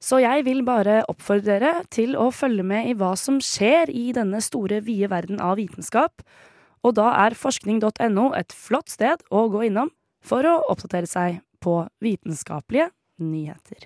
Så 0.00 0.16
jeg 0.22 0.46
vil 0.46 0.62
bare 0.64 1.02
oppfordre 1.12 1.58
dere 1.60 1.72
til 1.92 2.14
å 2.16 2.30
følge 2.32 2.64
med 2.64 2.88
i 2.88 2.96
hva 2.96 3.12
som 3.20 3.36
skjer 3.44 3.92
i 3.92 4.08
denne 4.16 4.40
store, 4.40 4.80
vide 4.86 5.10
verden 5.12 5.42
av 5.44 5.58
vitenskap, 5.60 6.24
og 6.80 6.96
da 6.96 7.10
er 7.26 7.36
forskning.no 7.36 8.30
et 8.38 8.56
flott 8.56 8.88
sted 8.88 9.20
å 9.28 9.44
gå 9.52 9.66
innom 9.68 9.92
for 10.24 10.48
å 10.48 10.56
oppdatere 10.72 11.08
seg 11.08 11.40
på 11.60 11.82
vitenskapelige 12.00 12.88
nyheter. 13.20 13.84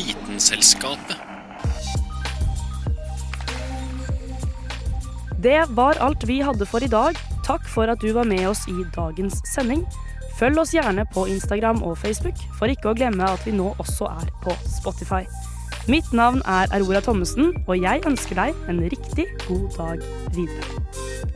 Vitenselskapet. 0.00 1.29
Det 5.42 5.64
var 5.72 5.96
alt 6.04 6.24
vi 6.28 6.40
hadde 6.44 6.66
for 6.68 6.84
i 6.84 6.90
dag. 6.90 7.16
Takk 7.46 7.64
for 7.64 7.88
at 7.88 8.02
du 8.04 8.10
var 8.12 8.26
med 8.28 8.44
oss 8.50 8.66
i 8.68 8.76
dagens 8.92 9.38
sending. 9.48 9.86
Følg 10.36 10.60
oss 10.60 10.74
gjerne 10.74 11.06
på 11.14 11.24
Instagram 11.32 11.80
og 11.86 11.96
Facebook, 12.00 12.36
for 12.58 12.68
ikke 12.68 12.92
å 12.92 12.96
glemme 12.98 13.24
at 13.24 13.46
vi 13.48 13.54
nå 13.56 13.70
også 13.80 14.10
er 14.20 14.28
på 14.44 14.52
Spotify. 14.68 15.22
Mitt 15.88 16.12
navn 16.12 16.44
er 16.44 16.68
Aurora 16.76 17.00
Thommessen, 17.04 17.54
og 17.66 17.80
jeg 17.80 18.04
ønsker 18.08 18.36
deg 18.36 18.64
en 18.68 18.84
riktig 18.92 19.30
god 19.46 19.68
dag 19.78 20.04
videre. 20.36 21.29